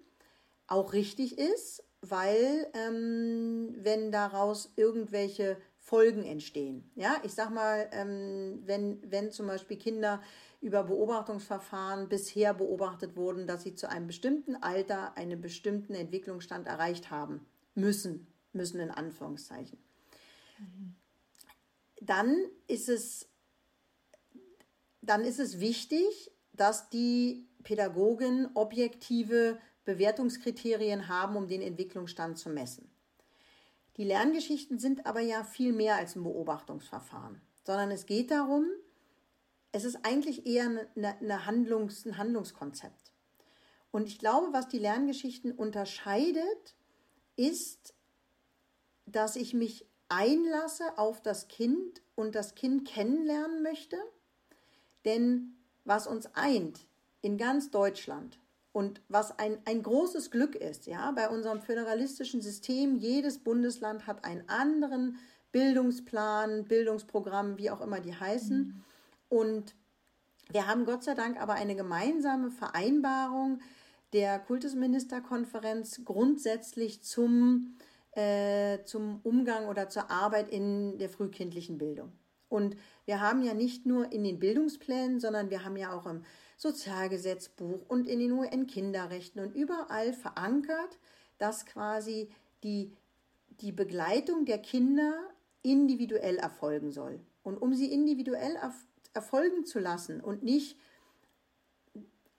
auch 0.66 0.92
richtig 0.92 1.38
ist, 1.38 1.84
weil 2.00 2.68
ähm, 2.74 3.74
wenn 3.76 4.12
daraus 4.12 4.72
irgendwelche 4.76 5.56
Folgen 5.78 6.24
entstehen. 6.24 6.90
Ja, 6.94 7.16
ich 7.24 7.34
sag 7.34 7.50
mal, 7.50 7.88
ähm, 7.92 8.62
wenn, 8.64 8.98
wenn 9.10 9.30
zum 9.30 9.46
Beispiel 9.46 9.76
Kinder 9.76 10.22
über 10.62 10.84
Beobachtungsverfahren 10.84 12.08
bisher 12.08 12.54
beobachtet 12.54 13.16
wurden, 13.16 13.46
dass 13.48 13.64
sie 13.64 13.74
zu 13.74 13.90
einem 13.90 14.06
bestimmten 14.06 14.54
Alter 14.56 15.16
einen 15.16 15.40
bestimmten 15.40 15.92
Entwicklungsstand 15.92 16.68
erreicht 16.68 17.10
haben 17.10 17.44
müssen, 17.74 18.28
müssen 18.52 18.78
in 18.80 18.92
Anführungszeichen. 18.92 19.76
Dann 22.00 22.36
ist 22.68 22.88
es, 22.88 23.28
dann 25.00 25.24
ist 25.24 25.40
es 25.40 25.58
wichtig, 25.58 26.30
dass 26.52 26.88
die 26.90 27.48
Pädagogen 27.64 28.48
objektive 28.54 29.58
Bewertungskriterien 29.84 31.08
haben, 31.08 31.34
um 31.34 31.48
den 31.48 31.60
Entwicklungsstand 31.60 32.38
zu 32.38 32.50
messen. 32.50 32.88
Die 33.96 34.04
Lerngeschichten 34.04 34.78
sind 34.78 35.06
aber 35.06 35.20
ja 35.20 35.42
viel 35.42 35.72
mehr 35.72 35.96
als 35.96 36.14
ein 36.14 36.22
Beobachtungsverfahren, 36.22 37.40
sondern 37.64 37.90
es 37.90 38.06
geht 38.06 38.30
darum, 38.30 38.66
es 39.72 39.84
ist 39.84 40.04
eigentlich 40.04 40.46
eher 40.46 40.66
eine, 40.66 41.18
eine 41.18 41.46
Handlungs-, 41.46 42.06
ein 42.06 42.18
Handlungskonzept. 42.18 43.12
Und 43.90 44.06
ich 44.06 44.18
glaube, 44.18 44.52
was 44.52 44.68
die 44.68 44.78
Lerngeschichten 44.78 45.52
unterscheidet, 45.52 46.76
ist, 47.36 47.94
dass 49.06 49.36
ich 49.36 49.54
mich 49.54 49.86
einlasse 50.08 50.98
auf 50.98 51.22
das 51.22 51.48
Kind 51.48 52.02
und 52.14 52.34
das 52.34 52.54
Kind 52.54 52.86
kennenlernen 52.86 53.62
möchte. 53.62 53.96
Denn 55.04 55.56
was 55.84 56.06
uns 56.06 56.26
eint 56.34 56.86
in 57.22 57.38
ganz 57.38 57.70
Deutschland 57.70 58.38
und 58.72 59.00
was 59.08 59.38
ein, 59.38 59.58
ein 59.64 59.82
großes 59.82 60.30
Glück 60.30 60.54
ist, 60.54 60.86
ja, 60.86 61.10
bei 61.12 61.28
unserem 61.28 61.60
föderalistischen 61.60 62.40
System, 62.40 62.96
jedes 62.96 63.38
Bundesland 63.38 64.06
hat 64.06 64.24
einen 64.24 64.48
anderen 64.48 65.18
Bildungsplan, 65.50 66.64
Bildungsprogramm, 66.64 67.58
wie 67.58 67.70
auch 67.70 67.80
immer 67.80 68.00
die 68.00 68.14
heißen. 68.14 68.58
Mhm. 68.58 68.84
Und 69.32 69.74
wir 70.50 70.66
haben 70.66 70.84
Gott 70.84 71.04
sei 71.04 71.14
Dank 71.14 71.40
aber 71.40 71.54
eine 71.54 71.74
gemeinsame 71.74 72.50
Vereinbarung 72.50 73.60
der 74.12 74.38
Kultusministerkonferenz 74.38 76.02
grundsätzlich 76.04 77.02
zum, 77.02 77.78
äh, 78.10 78.84
zum 78.84 79.20
Umgang 79.22 79.68
oder 79.68 79.88
zur 79.88 80.10
Arbeit 80.10 80.50
in 80.50 80.98
der 80.98 81.08
frühkindlichen 81.08 81.78
Bildung. 81.78 82.12
Und 82.50 82.76
wir 83.06 83.20
haben 83.20 83.42
ja 83.42 83.54
nicht 83.54 83.86
nur 83.86 84.12
in 84.12 84.22
den 84.22 84.38
Bildungsplänen, 84.38 85.18
sondern 85.18 85.48
wir 85.48 85.64
haben 85.64 85.78
ja 85.78 85.94
auch 85.94 86.04
im 86.04 86.26
Sozialgesetzbuch 86.58 87.88
und 87.88 88.06
in 88.06 88.18
den 88.18 88.32
UN-Kinderrechten 88.32 89.40
und 89.40 89.56
überall 89.56 90.12
verankert, 90.12 90.98
dass 91.38 91.64
quasi 91.64 92.28
die, 92.64 92.92
die 93.62 93.72
Begleitung 93.72 94.44
der 94.44 94.58
Kinder 94.58 95.14
individuell 95.62 96.36
erfolgen 96.36 96.92
soll. 96.92 97.18
Und 97.42 97.56
um 97.56 97.72
sie 97.72 97.90
individuell 97.90 98.58
erfolgen 99.14 99.64
zu 99.64 99.78
lassen 99.78 100.20
und 100.20 100.42
nicht 100.42 100.76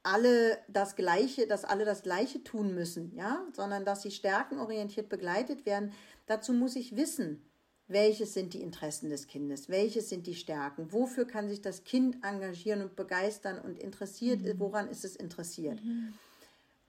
alle 0.03 0.57
das 0.67 0.95
Gleiche, 0.95 1.47
dass 1.47 1.63
alle 1.63 1.85
das 1.85 2.03
Gleiche 2.03 2.43
tun 2.43 2.75
müssen, 2.75 3.15
ja, 3.15 3.45
sondern 3.53 3.85
dass 3.85 4.01
sie 4.01 4.11
stärkenorientiert 4.11 5.07
begleitet 5.07 5.65
werden. 5.65 5.93
Dazu 6.25 6.51
muss 6.51 6.75
ich 6.75 6.95
wissen, 6.95 7.41
welches 7.87 8.33
sind 8.33 8.53
die 8.53 8.61
Interessen 8.61 9.09
des 9.09 9.27
Kindes, 9.27 9.69
welches 9.69 10.09
sind 10.09 10.27
die 10.27 10.35
Stärken, 10.35 10.91
wofür 10.91 11.25
kann 11.25 11.47
sich 11.47 11.61
das 11.61 11.83
Kind 11.83 12.23
engagieren 12.23 12.81
und 12.81 12.95
begeistern 12.95 13.59
und 13.59 13.79
interessiert, 13.79 14.41
mhm. 14.41 14.59
woran 14.59 14.89
ist 14.89 15.05
es 15.05 15.15
interessiert. 15.15 15.83
Mhm. 15.83 16.13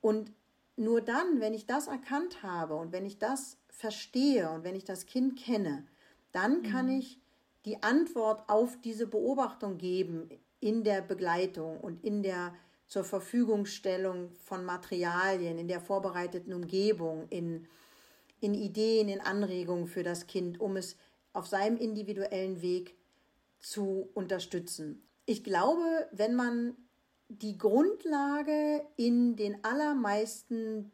Und 0.00 0.32
nur 0.76 1.00
dann, 1.00 1.40
wenn 1.40 1.54
ich 1.54 1.66
das 1.66 1.86
erkannt 1.86 2.42
habe 2.42 2.74
und 2.74 2.92
wenn 2.92 3.06
ich 3.06 3.18
das 3.18 3.58
verstehe 3.68 4.50
und 4.50 4.64
wenn 4.64 4.74
ich 4.74 4.84
das 4.84 5.06
Kind 5.06 5.38
kenne, 5.38 5.86
dann 6.32 6.62
kann 6.62 6.86
mhm. 6.86 6.98
ich 6.98 7.20
die 7.64 7.82
Antwort 7.82 8.48
auf 8.48 8.78
diese 8.82 9.06
Beobachtung 9.06 9.78
geben 9.78 10.28
in 10.60 10.84
der 10.84 11.02
Begleitung 11.02 11.80
und 11.80 12.04
in 12.04 12.22
der 12.22 12.54
zur 12.86 13.04
Verfügungstellung 13.04 14.30
von 14.36 14.64
Materialien, 14.64 15.58
in 15.58 15.68
der 15.68 15.80
vorbereiteten 15.80 16.52
Umgebung, 16.52 17.26
in, 17.30 17.66
in 18.40 18.54
Ideen, 18.54 19.08
in 19.08 19.20
Anregungen 19.20 19.86
für 19.86 20.02
das 20.02 20.26
Kind, 20.26 20.60
um 20.60 20.76
es 20.76 20.96
auf 21.32 21.46
seinem 21.46 21.76
individuellen 21.76 22.60
Weg 22.62 22.94
zu 23.58 24.10
unterstützen. 24.14 25.02
Ich 25.26 25.42
glaube, 25.42 26.08
wenn 26.12 26.34
man 26.34 26.76
die 27.28 27.56
Grundlage 27.56 28.86
in 28.96 29.36
den 29.36 29.64
allermeisten 29.64 30.92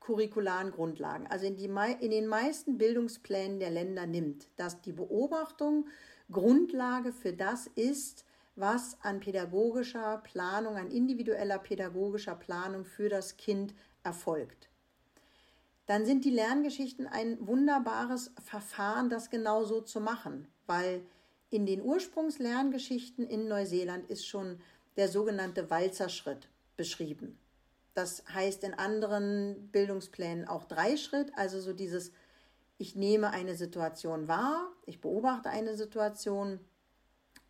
curricularen 0.00 0.70
Grundlagen, 0.70 1.26
also 1.26 1.46
in, 1.46 1.56
die, 1.56 1.70
in 2.00 2.10
den 2.10 2.26
meisten 2.26 2.78
Bildungsplänen 2.78 3.60
der 3.60 3.70
Länder 3.70 4.06
nimmt, 4.06 4.48
dass 4.56 4.80
die 4.80 4.92
Beobachtung 4.92 5.86
Grundlage 6.30 7.12
für 7.12 7.32
das 7.32 7.66
ist, 7.66 8.24
was 8.56 8.98
an 9.02 9.20
pädagogischer 9.20 10.18
Planung, 10.18 10.76
an 10.76 10.90
individueller 10.90 11.58
pädagogischer 11.58 12.34
Planung 12.34 12.84
für 12.84 13.08
das 13.08 13.36
Kind 13.36 13.74
erfolgt. 14.02 14.68
Dann 15.86 16.04
sind 16.04 16.24
die 16.24 16.30
Lerngeschichten 16.30 17.06
ein 17.06 17.38
wunderbares 17.46 18.32
Verfahren, 18.44 19.08
das 19.08 19.30
genau 19.30 19.64
so 19.64 19.80
zu 19.80 20.00
machen, 20.00 20.48
weil 20.66 21.02
in 21.50 21.64
den 21.64 21.80
Ursprungslerngeschichten 21.80 23.26
in 23.26 23.48
Neuseeland 23.48 24.10
ist 24.10 24.26
schon 24.26 24.60
der 24.96 25.08
sogenannte 25.08 25.70
Walzerschritt 25.70 26.48
beschrieben. 26.76 27.38
Das 27.98 28.22
heißt 28.32 28.62
in 28.62 28.74
anderen 28.74 29.70
Bildungsplänen 29.72 30.46
auch 30.46 30.62
Dreischritt, 30.62 31.32
also 31.34 31.60
so 31.60 31.72
dieses, 31.72 32.12
ich 32.78 32.94
nehme 32.94 33.30
eine 33.30 33.56
Situation 33.56 34.28
wahr, 34.28 34.70
ich 34.86 35.00
beobachte 35.00 35.50
eine 35.50 35.76
Situation, 35.76 36.60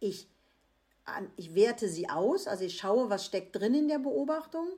ich 0.01 0.27
ich 1.37 1.55
werte 1.55 1.89
sie 1.89 2.09
aus, 2.09 2.47
also 2.47 2.65
ich 2.65 2.79
schaue, 2.79 3.11
was 3.11 3.27
steckt 3.27 3.57
drin 3.57 3.75
in 3.75 3.89
der 3.89 3.99
Beobachtung 3.99 4.69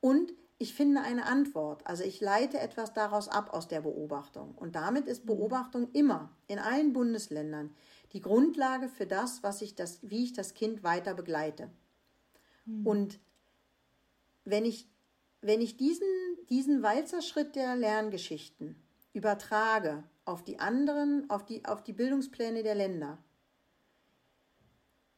und 0.00 0.32
ich 0.58 0.74
finde 0.74 1.00
eine 1.02 1.26
Antwort. 1.26 1.86
Also 1.86 2.02
ich 2.02 2.20
leite 2.20 2.58
etwas 2.58 2.92
daraus 2.92 3.28
ab 3.28 3.52
aus 3.52 3.68
der 3.68 3.80
Beobachtung. 3.80 4.54
Und 4.56 4.76
damit 4.76 5.06
ist 5.08 5.26
Beobachtung 5.26 5.88
immer 5.92 6.30
in 6.46 6.60
allen 6.60 6.92
Bundesländern 6.92 7.74
die 8.12 8.20
Grundlage 8.20 8.88
für 8.88 9.06
das, 9.06 9.42
was 9.42 9.62
ich 9.62 9.74
das, 9.76 9.98
wie 10.02 10.24
ich 10.24 10.32
das 10.32 10.54
Kind 10.54 10.84
weiter 10.84 11.14
begleite. 11.14 11.70
Mhm. 12.64 12.86
Und 12.86 13.20
wenn 14.44 14.64
ich, 14.64 14.88
wenn 15.42 15.60
ich 15.60 15.76
diesen, 15.76 16.06
diesen 16.48 16.82
Walzerschritt 16.82 17.56
der 17.56 17.76
Lerngeschichten 17.76 18.76
übertrage 19.12 20.04
auf 20.24 20.42
die 20.44 20.60
anderen, 20.60 21.28
auf 21.28 21.44
die, 21.44 21.64
auf 21.64 21.82
die 21.82 21.92
Bildungspläne 21.92 22.62
der 22.62 22.76
Länder, 22.76 23.18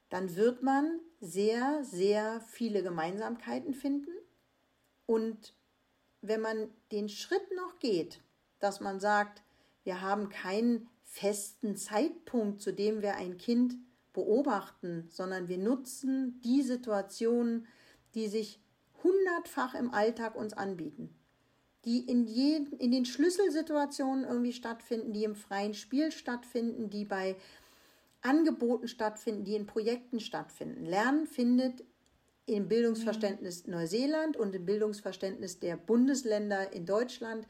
dann 0.08 0.34
wird 0.34 0.62
man 0.62 0.98
sehr, 1.20 1.84
sehr 1.84 2.40
viele 2.40 2.82
Gemeinsamkeiten 2.82 3.74
finden. 3.74 4.12
Und 5.06 5.54
wenn 6.22 6.40
man 6.40 6.70
den 6.90 7.08
Schritt 7.08 7.54
noch 7.54 7.78
geht, 7.78 8.20
dass 8.58 8.80
man 8.80 9.00
sagt, 9.00 9.42
wir 9.82 10.00
haben 10.00 10.30
keinen 10.30 10.88
festen 11.02 11.76
Zeitpunkt, 11.76 12.62
zu 12.62 12.72
dem 12.72 13.02
wir 13.02 13.16
ein 13.16 13.36
Kind 13.36 13.76
beobachten, 14.14 15.06
sondern 15.10 15.48
wir 15.48 15.58
nutzen 15.58 16.40
die 16.40 16.62
Situationen, 16.62 17.66
die 18.14 18.28
sich 18.28 18.63
hundertfach 19.04 19.74
im 19.74 19.94
Alltag 19.94 20.34
uns 20.34 20.52
anbieten, 20.54 21.14
die 21.84 22.00
in, 22.00 22.26
jeden, 22.26 22.72
in 22.78 22.90
den 22.90 23.04
Schlüsselsituationen 23.04 24.24
irgendwie 24.24 24.52
stattfinden, 24.52 25.12
die 25.12 25.22
im 25.22 25.36
freien 25.36 25.74
Spiel 25.74 26.10
stattfinden, 26.10 26.90
die 26.90 27.04
bei 27.04 27.36
Angeboten 28.22 28.88
stattfinden, 28.88 29.44
die 29.44 29.54
in 29.54 29.66
Projekten 29.66 30.18
stattfinden. 30.18 30.86
Lernen 30.86 31.26
findet 31.26 31.84
im 32.46 32.68
Bildungsverständnis 32.68 33.66
Neuseeland 33.66 34.36
und 34.36 34.54
im 34.54 34.66
Bildungsverständnis 34.66 35.60
der 35.60 35.76
Bundesländer 35.76 36.72
in 36.72 36.86
Deutschland 36.86 37.46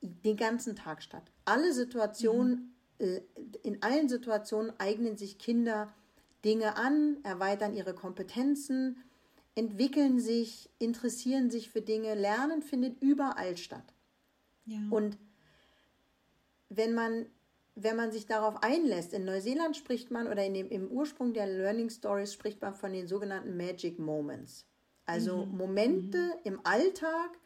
den 0.00 0.36
ganzen 0.36 0.76
Tag 0.76 1.02
statt. 1.02 1.30
Alle 1.44 1.72
Situationen, 1.72 2.74
mhm. 2.98 3.20
in 3.62 3.82
allen 3.82 4.08
Situationen 4.08 4.72
eignen 4.78 5.16
sich 5.16 5.38
Kinder 5.38 5.92
Dinge 6.44 6.76
an, 6.76 7.18
erweitern 7.22 7.74
ihre 7.74 7.94
Kompetenzen, 7.94 9.02
entwickeln 9.54 10.18
sich, 10.18 10.70
interessieren 10.78 11.50
sich 11.50 11.70
für 11.70 11.82
Dinge. 11.82 12.14
Lernen 12.14 12.62
findet 12.62 13.00
überall 13.02 13.56
statt. 13.56 13.94
Ja. 14.66 14.78
Und 14.90 15.18
wenn 16.68 16.94
man 16.94 17.26
wenn 17.76 17.96
man 17.96 18.12
sich 18.12 18.26
darauf 18.26 18.62
einlässt, 18.62 19.12
in 19.12 19.24
Neuseeland 19.24 19.76
spricht 19.76 20.10
man 20.10 20.28
oder 20.28 20.44
in 20.44 20.54
dem, 20.54 20.68
im 20.70 20.88
Ursprung 20.88 21.32
der 21.32 21.46
Learning 21.46 21.90
Stories 21.90 22.32
spricht 22.32 22.62
man 22.62 22.74
von 22.74 22.92
den 22.92 23.08
sogenannten 23.08 23.56
Magic 23.56 23.98
Moments. 23.98 24.64
Also 25.06 25.44
mhm. 25.44 25.56
Momente 25.56 26.18
mhm. 26.18 26.40
im 26.44 26.60
Alltag, 26.64 27.38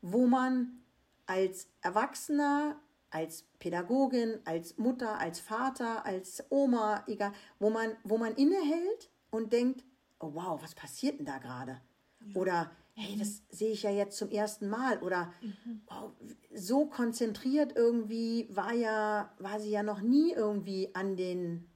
wo 0.00 0.26
man 0.26 0.80
als 1.26 1.68
Erwachsener, 1.82 2.80
als 3.10 3.44
Pädagogin, 3.58 4.38
als 4.44 4.78
Mutter, 4.78 5.18
als 5.18 5.40
Vater, 5.40 6.04
als 6.06 6.42
Oma, 6.48 7.04
egal, 7.06 7.32
wo 7.58 7.68
man, 7.68 7.94
wo 8.04 8.16
man 8.16 8.34
innehält 8.34 9.10
und 9.30 9.52
denkt, 9.52 9.84
oh 10.20 10.34
wow, 10.34 10.62
was 10.62 10.74
passiert 10.74 11.18
denn 11.18 11.26
da 11.26 11.38
gerade? 11.38 11.80
Ja. 12.20 12.40
Oder 12.40 12.70
hey, 12.94 13.16
das 13.16 13.42
sehe 13.50 13.70
ich 13.70 13.84
ja 13.84 13.90
jetzt 13.90 14.18
zum 14.18 14.30
ersten 14.30 14.68
Mal 14.68 14.98
oder 14.98 15.32
mhm. 15.40 15.82
wow, 15.86 16.10
so 16.52 16.86
konzentriert 16.86 17.76
irgendwie 17.76 18.48
war 18.50 18.72
ja, 18.72 19.32
war 19.38 19.60
sie 19.60 19.70
ja 19.70 19.84
noch 19.84 20.00
nie 20.00 20.32
irgendwie 20.32 20.94
an 20.94 21.16
den, 21.16 21.70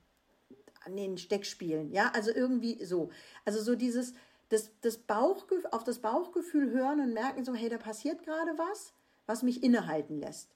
an 0.85 0.96
den 0.96 1.18
Steckspielen. 1.18 1.92
Ja, 1.92 2.11
also 2.12 2.33
irgendwie 2.35 2.85
so. 2.85 3.11
Also 3.44 3.62
so 3.62 3.76
dieses, 3.76 4.14
das, 4.48 4.72
das 4.81 4.98
Bauchgefühl, 4.98 5.68
auf 5.70 5.85
das 5.85 6.00
Bauchgefühl 6.00 6.70
hören 6.70 7.00
und 7.00 7.14
merken 7.14 7.44
so, 7.44 7.55
hey, 7.55 7.68
da 7.68 7.78
passiert 7.78 8.24
gerade 8.24 8.59
was, 8.59 8.92
was 9.26 9.44
mich 9.44 9.62
innehalten 9.62 10.18
lässt. 10.18 10.50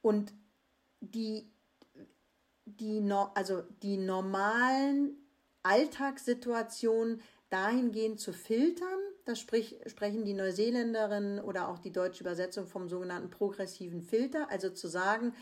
Und 0.00 0.32
die, 1.00 1.50
die, 2.64 3.02
also 3.34 3.62
die 3.82 3.96
normalen 3.96 5.16
Alltagssituationen 5.66 7.20
dahingehend 7.50 8.20
zu 8.20 8.32
filtern, 8.32 8.98
das 9.24 9.40
sprich, 9.40 9.76
sprechen 9.86 10.24
die 10.24 10.34
Neuseeländerinnen 10.34 11.40
oder 11.40 11.68
auch 11.68 11.78
die 11.78 11.92
deutsche 11.92 12.22
Übersetzung 12.22 12.66
vom 12.66 12.88
sogenannten 12.88 13.30
progressiven 13.30 14.02
Filter. 14.02 14.50
Also 14.50 14.70
zu 14.70 14.88
sagen, 14.88 15.34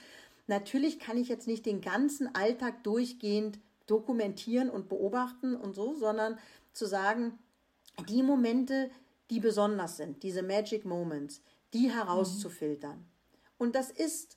natürlich 0.47 0.99
kann 0.99 1.17
ich 1.17 1.29
jetzt 1.29 1.47
nicht 1.47 1.67
den 1.67 1.81
ganzen 1.81 2.35
Alltag 2.35 2.83
durchgehend 2.83 3.59
dokumentieren 3.87 4.71
und 4.71 4.89
beobachten 4.89 5.55
und 5.55 5.75
so, 5.75 5.95
sondern 5.95 6.39
zu 6.73 6.87
sagen, 6.87 7.39
die 8.09 8.23
Momente, 8.23 8.91
die 9.31 9.41
besonders 9.41 9.97
sind, 9.97 10.23
diese 10.23 10.43
Magic 10.43 10.85
Moments, 10.85 11.43
die 11.73 11.91
herauszufiltern. 11.91 12.97
Mhm. 12.97 13.05
Und 13.59 13.75
das 13.75 13.91
ist, 13.91 14.37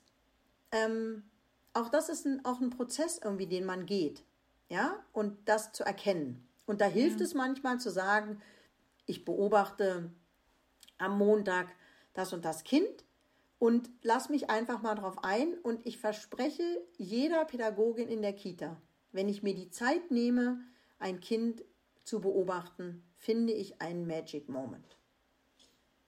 ähm, 0.72 1.24
auch 1.72 1.88
das 1.88 2.08
ist 2.08 2.26
ein, 2.26 2.44
auch 2.44 2.60
ein 2.60 2.70
Prozess 2.70 3.20
irgendwie, 3.22 3.46
den 3.46 3.64
man 3.64 3.86
geht, 3.86 4.22
ja, 4.68 5.02
und 5.12 5.36
das 5.48 5.72
zu 5.72 5.84
erkennen. 5.84 6.46
Und 6.66 6.80
da 6.80 6.86
hilft 6.86 7.20
ja. 7.20 7.26
es 7.26 7.34
manchmal 7.34 7.80
zu 7.80 7.90
sagen, 7.90 8.40
ich 9.06 9.24
beobachte 9.24 10.10
am 10.98 11.18
Montag 11.18 11.68
das 12.12 12.32
und 12.32 12.44
das 12.44 12.64
Kind 12.64 13.04
und 13.58 13.90
lass 14.02 14.28
mich 14.28 14.50
einfach 14.50 14.82
mal 14.82 14.94
drauf 14.94 15.24
ein 15.24 15.54
und 15.62 15.86
ich 15.86 15.98
verspreche 15.98 16.62
jeder 16.96 17.44
Pädagogin 17.44 18.08
in 18.08 18.22
der 18.22 18.34
Kita, 18.34 18.80
wenn 19.12 19.28
ich 19.28 19.42
mir 19.42 19.54
die 19.54 19.70
Zeit 19.70 20.10
nehme, 20.10 20.60
ein 20.98 21.20
Kind 21.20 21.62
zu 22.04 22.20
beobachten, 22.20 23.02
finde 23.16 23.52
ich 23.52 23.80
einen 23.80 24.06
Magic 24.06 24.48
Moment. 24.48 24.98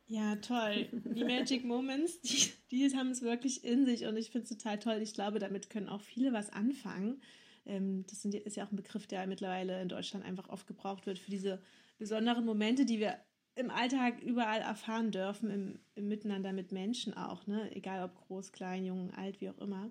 Ja, 0.07 0.35
toll. 0.37 0.89
Die 0.91 1.23
Magic 1.25 1.65
Moments, 1.65 2.21
die, 2.21 2.53
die 2.71 2.97
haben 2.97 3.13
es 3.13 3.23
wirklich 3.23 3.65
in 3.65 3.87
sich 3.87 4.07
und 4.07 4.17
ich 4.17 4.31
finde 4.31 4.45
es 4.45 4.51
total 4.51 4.81
toll. 4.81 4.99
Ich 5.03 5.15
glaube, 5.15 5.39
damit 5.39 5.71
können 5.71 5.89
auch 5.89 6.01
viele 6.01 6.33
was 6.33 6.51
anfangen. 6.51 7.23
Ähm, 7.67 8.05
das 8.09 8.25
ist 8.25 8.57
ja 8.57 8.65
auch 8.65 8.73
ein 8.73 8.77
Begriff, 8.77 9.07
der 9.07 9.27
mittlerweile 9.27 9.81
in 9.81 9.89
Deutschland 9.89 10.25
einfach 10.25 10.49
oft 10.49 10.67
gebraucht 10.67 11.07
wird 11.07 11.19
für 11.19 11.31
diese 11.31 11.61
besonderen 11.99 12.45
Momente, 12.45 12.85
die 12.85 12.99
wir 12.99 13.19
im 13.57 13.71
Alltag 13.71 14.23
überall 14.23 14.61
erfahren 14.61 15.11
dürfen, 15.11 15.51
im, 15.51 15.79
im 15.95 16.09
Miteinander 16.09 16.53
mit 16.53 16.73
Menschen 16.73 17.15
auch, 17.15 17.47
ne? 17.47 17.75
egal 17.75 18.05
ob 18.05 18.15
groß, 18.27 18.53
klein, 18.53 18.85
jung, 18.85 19.11
alt, 19.13 19.41
wie 19.41 19.51
auch 19.51 19.59
immer. 19.59 19.91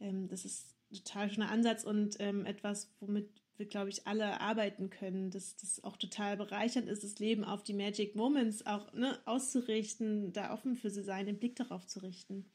Ähm, 0.00 0.28
das 0.28 0.44
ist 0.44 0.74
total 0.92 1.30
schöner 1.30 1.50
Ansatz 1.50 1.84
und 1.84 2.16
ähm, 2.18 2.44
etwas, 2.46 2.92
womit 3.00 3.28
wir, 3.56 3.66
glaube 3.66 3.90
ich, 3.90 4.06
alle 4.06 4.40
arbeiten 4.40 4.90
können, 4.90 5.30
dass 5.30 5.56
das 5.56 5.82
auch 5.84 5.96
total 5.96 6.36
bereichernd 6.36 6.88
ist, 6.88 7.04
das 7.04 7.18
Leben 7.18 7.44
auf 7.44 7.62
die 7.62 7.72
Magic 7.72 8.16
Moments 8.16 8.66
auch 8.66 8.92
ne, 8.92 9.18
auszurichten, 9.26 10.32
da 10.32 10.52
offen 10.52 10.76
für 10.76 10.90
sie 10.90 11.02
sein, 11.02 11.26
den 11.26 11.38
Blick 11.38 11.54
darauf 11.56 11.86
zu 11.86 12.00
richten. 12.00 12.50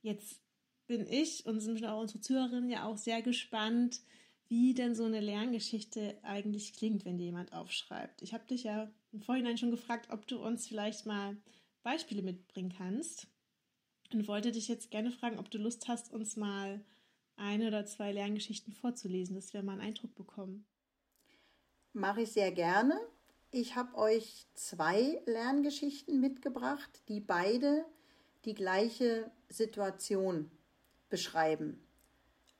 Jetzt 0.00 0.40
bin 0.88 1.06
ich 1.06 1.46
und 1.46 1.60
sind 1.60 1.84
auch 1.84 2.00
unsere 2.00 2.20
Zuhörerinnen 2.20 2.70
ja 2.70 2.84
auch 2.86 2.96
sehr 2.96 3.22
gespannt, 3.22 4.00
wie 4.48 4.74
denn 4.74 4.94
so 4.94 5.04
eine 5.04 5.20
Lerngeschichte 5.20 6.18
eigentlich 6.22 6.72
klingt, 6.72 7.04
wenn 7.04 7.18
dir 7.18 7.26
jemand 7.26 7.52
aufschreibt. 7.52 8.22
Ich 8.22 8.32
habe 8.32 8.46
dich 8.46 8.64
ja 8.64 8.90
im 9.12 9.20
Vorhinein 9.20 9.58
schon 9.58 9.70
gefragt, 9.70 10.08
ob 10.10 10.26
du 10.26 10.38
uns 10.38 10.66
vielleicht 10.66 11.06
mal 11.06 11.36
Beispiele 11.82 12.22
mitbringen 12.22 12.74
kannst 12.76 13.28
und 14.12 14.26
wollte 14.26 14.50
dich 14.50 14.66
jetzt 14.68 14.90
gerne 14.90 15.10
fragen, 15.10 15.38
ob 15.38 15.50
du 15.50 15.58
Lust 15.58 15.86
hast, 15.86 16.12
uns 16.12 16.36
mal 16.36 16.80
eine 17.36 17.68
oder 17.68 17.84
zwei 17.84 18.10
Lerngeschichten 18.10 18.72
vorzulesen, 18.72 19.36
dass 19.36 19.52
wir 19.52 19.62
mal 19.62 19.72
einen 19.72 19.82
Eindruck 19.82 20.14
bekommen. 20.14 20.66
Mache 21.92 22.22
ich 22.22 22.32
sehr 22.32 22.50
gerne. 22.50 22.98
Ich 23.50 23.76
habe 23.76 23.96
euch 23.96 24.46
zwei 24.54 25.22
Lerngeschichten 25.26 26.20
mitgebracht, 26.20 27.02
die 27.08 27.20
beide 27.20 27.84
die 28.44 28.54
gleiche 28.54 29.30
Situation 29.48 30.50
beschreiben. 31.08 31.82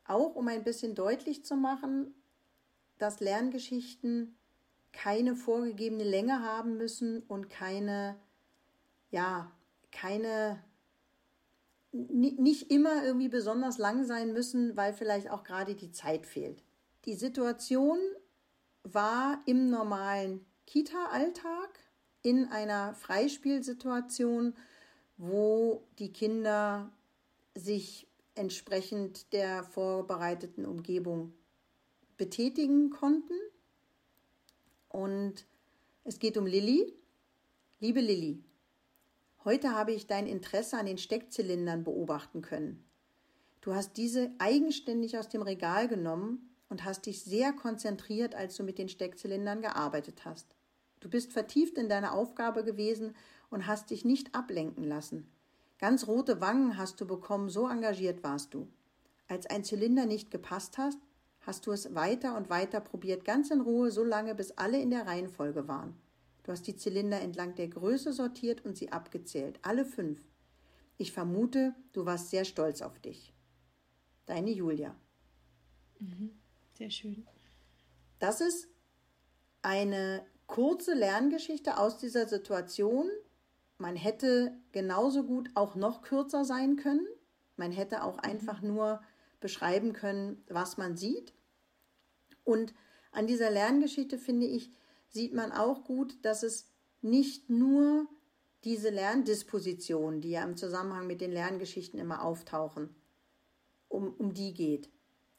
Auch 0.04 0.34
um 0.34 0.48
ein 0.48 0.64
bisschen 0.64 0.94
deutlich 0.94 1.44
zu 1.44 1.56
machen, 1.56 2.14
dass 2.98 3.20
Lerngeschichten 3.20 4.36
keine 4.92 5.36
vorgegebene 5.36 6.04
Länge 6.04 6.42
haben 6.42 6.76
müssen 6.76 7.22
und 7.22 7.50
keine, 7.50 8.16
ja, 9.10 9.52
keine 9.92 10.62
nicht 11.92 12.70
immer 12.70 13.04
irgendwie 13.04 13.28
besonders 13.28 13.78
lang 13.78 14.04
sein 14.04 14.32
müssen, 14.32 14.76
weil 14.76 14.92
vielleicht 14.92 15.30
auch 15.30 15.42
gerade 15.42 15.74
die 15.74 15.90
Zeit 15.90 16.26
fehlt. 16.26 16.62
Die 17.06 17.14
Situation 17.14 17.98
war 18.82 19.40
im 19.46 19.70
normalen 19.70 20.44
Kita-Alltag 20.66 21.80
in 22.22 22.46
einer 22.48 22.94
Freispielsituation, 22.94 24.54
wo 25.16 25.86
die 25.98 26.12
Kinder 26.12 26.92
sich 27.54 28.07
entsprechend 28.38 29.32
der 29.32 29.64
vorbereiteten 29.64 30.64
Umgebung 30.64 31.34
betätigen 32.16 32.90
konnten. 32.90 33.34
Und 34.88 35.46
es 36.04 36.18
geht 36.18 36.38
um 36.38 36.46
Lilly. 36.46 36.94
Liebe 37.80 38.00
Lilly, 38.00 38.42
Heute 39.44 39.70
habe 39.70 39.92
ich 39.92 40.06
dein 40.06 40.26
Interesse 40.26 40.76
an 40.76 40.84
den 40.84 40.98
Steckzylindern 40.98 41.84
beobachten 41.84 42.42
können. 42.42 42.84
Du 43.60 43.72
hast 43.72 43.96
diese 43.96 44.30
eigenständig 44.38 45.16
aus 45.16 45.28
dem 45.28 45.42
Regal 45.42 45.88
genommen 45.88 46.54
und 46.68 46.84
hast 46.84 47.06
dich 47.06 47.22
sehr 47.22 47.52
konzentriert, 47.54 48.34
als 48.34 48.56
du 48.56 48.62
mit 48.62 48.78
den 48.78 48.90
Steckzylindern 48.90 49.62
gearbeitet 49.62 50.26
hast. 50.26 50.54
Du 51.00 51.08
bist 51.08 51.32
vertieft 51.32 51.78
in 51.78 51.88
deine 51.88 52.12
Aufgabe 52.12 52.64
gewesen 52.64 53.14
und 53.48 53.66
hast 53.66 53.90
dich 53.90 54.04
nicht 54.04 54.34
ablenken 54.34 54.84
lassen. 54.84 55.30
Ganz 55.78 56.06
rote 56.06 56.40
Wangen 56.40 56.76
hast 56.76 57.00
du 57.00 57.06
bekommen, 57.06 57.48
so 57.48 57.68
engagiert 57.68 58.22
warst 58.22 58.54
du. 58.54 58.68
Als 59.28 59.46
ein 59.46 59.64
Zylinder 59.64 60.06
nicht 60.06 60.30
gepasst 60.30 60.78
hast, 60.78 60.98
hast 61.40 61.66
du 61.66 61.72
es 61.72 61.94
weiter 61.94 62.36
und 62.36 62.50
weiter 62.50 62.80
probiert, 62.80 63.24
ganz 63.24 63.50
in 63.50 63.60
Ruhe, 63.60 63.90
so 63.90 64.04
lange, 64.04 64.34
bis 64.34 64.52
alle 64.52 64.80
in 64.80 64.90
der 64.90 65.06
Reihenfolge 65.06 65.68
waren. 65.68 65.94
Du 66.42 66.52
hast 66.52 66.66
die 66.66 66.76
Zylinder 66.76 67.20
entlang 67.20 67.54
der 67.54 67.68
Größe 67.68 68.12
sortiert 68.12 68.64
und 68.64 68.76
sie 68.76 68.90
abgezählt, 68.90 69.58
alle 69.62 69.84
fünf. 69.84 70.20
Ich 70.96 71.12
vermute, 71.12 71.74
du 71.92 72.06
warst 72.06 72.30
sehr 72.30 72.44
stolz 72.44 72.82
auf 72.82 72.98
dich. 72.98 73.32
Deine 74.26 74.50
Julia. 74.50 74.96
Mhm. 76.00 76.38
Sehr 76.74 76.90
schön. 76.90 77.26
Das 78.18 78.40
ist 78.40 78.68
eine 79.62 80.24
kurze 80.46 80.94
Lerngeschichte 80.94 81.78
aus 81.78 81.98
dieser 81.98 82.26
Situation. 82.26 83.08
Man 83.78 83.94
hätte 83.94 84.56
genauso 84.72 85.24
gut 85.24 85.50
auch 85.54 85.76
noch 85.76 86.02
kürzer 86.02 86.44
sein 86.44 86.76
können. 86.76 87.06
Man 87.56 87.72
hätte 87.72 88.02
auch 88.02 88.16
mhm. 88.16 88.30
einfach 88.30 88.60
nur 88.60 89.00
beschreiben 89.40 89.92
können, 89.92 90.44
was 90.48 90.76
man 90.76 90.96
sieht. 90.96 91.32
Und 92.44 92.74
an 93.12 93.26
dieser 93.26 93.50
Lerngeschichte 93.50 94.18
finde 94.18 94.46
ich, 94.46 94.72
sieht 95.08 95.32
man 95.32 95.52
auch 95.52 95.84
gut, 95.84 96.18
dass 96.24 96.42
es 96.42 96.70
nicht 97.00 97.48
nur 97.48 98.06
diese 98.64 98.90
Lerndispositionen, 98.90 100.20
die 100.20 100.30
ja 100.30 100.42
im 100.42 100.56
Zusammenhang 100.56 101.06
mit 101.06 101.20
den 101.20 101.30
Lerngeschichten 101.30 102.00
immer 102.00 102.24
auftauchen, 102.24 102.94
um, 103.86 104.12
um 104.14 104.34
die 104.34 104.52
geht. 104.52 104.90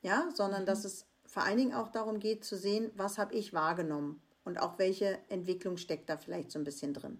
Ja, 0.01 0.29
sondern 0.33 0.61
mhm. 0.61 0.67
dass 0.67 0.85
es 0.85 1.05
vor 1.25 1.43
allen 1.43 1.57
Dingen 1.57 1.73
auch 1.73 1.89
darum 1.89 2.19
geht 2.19 2.45
zu 2.45 2.57
sehen, 2.57 2.91
was 2.95 3.17
habe 3.17 3.35
ich 3.35 3.53
wahrgenommen 3.53 4.21
und 4.45 4.59
auch 4.59 4.79
welche 4.79 5.19
Entwicklung 5.29 5.77
steckt 5.77 6.09
da 6.09 6.17
vielleicht 6.17 6.51
so 6.51 6.57
ein 6.57 6.63
bisschen 6.63 6.93
drin. 6.93 7.19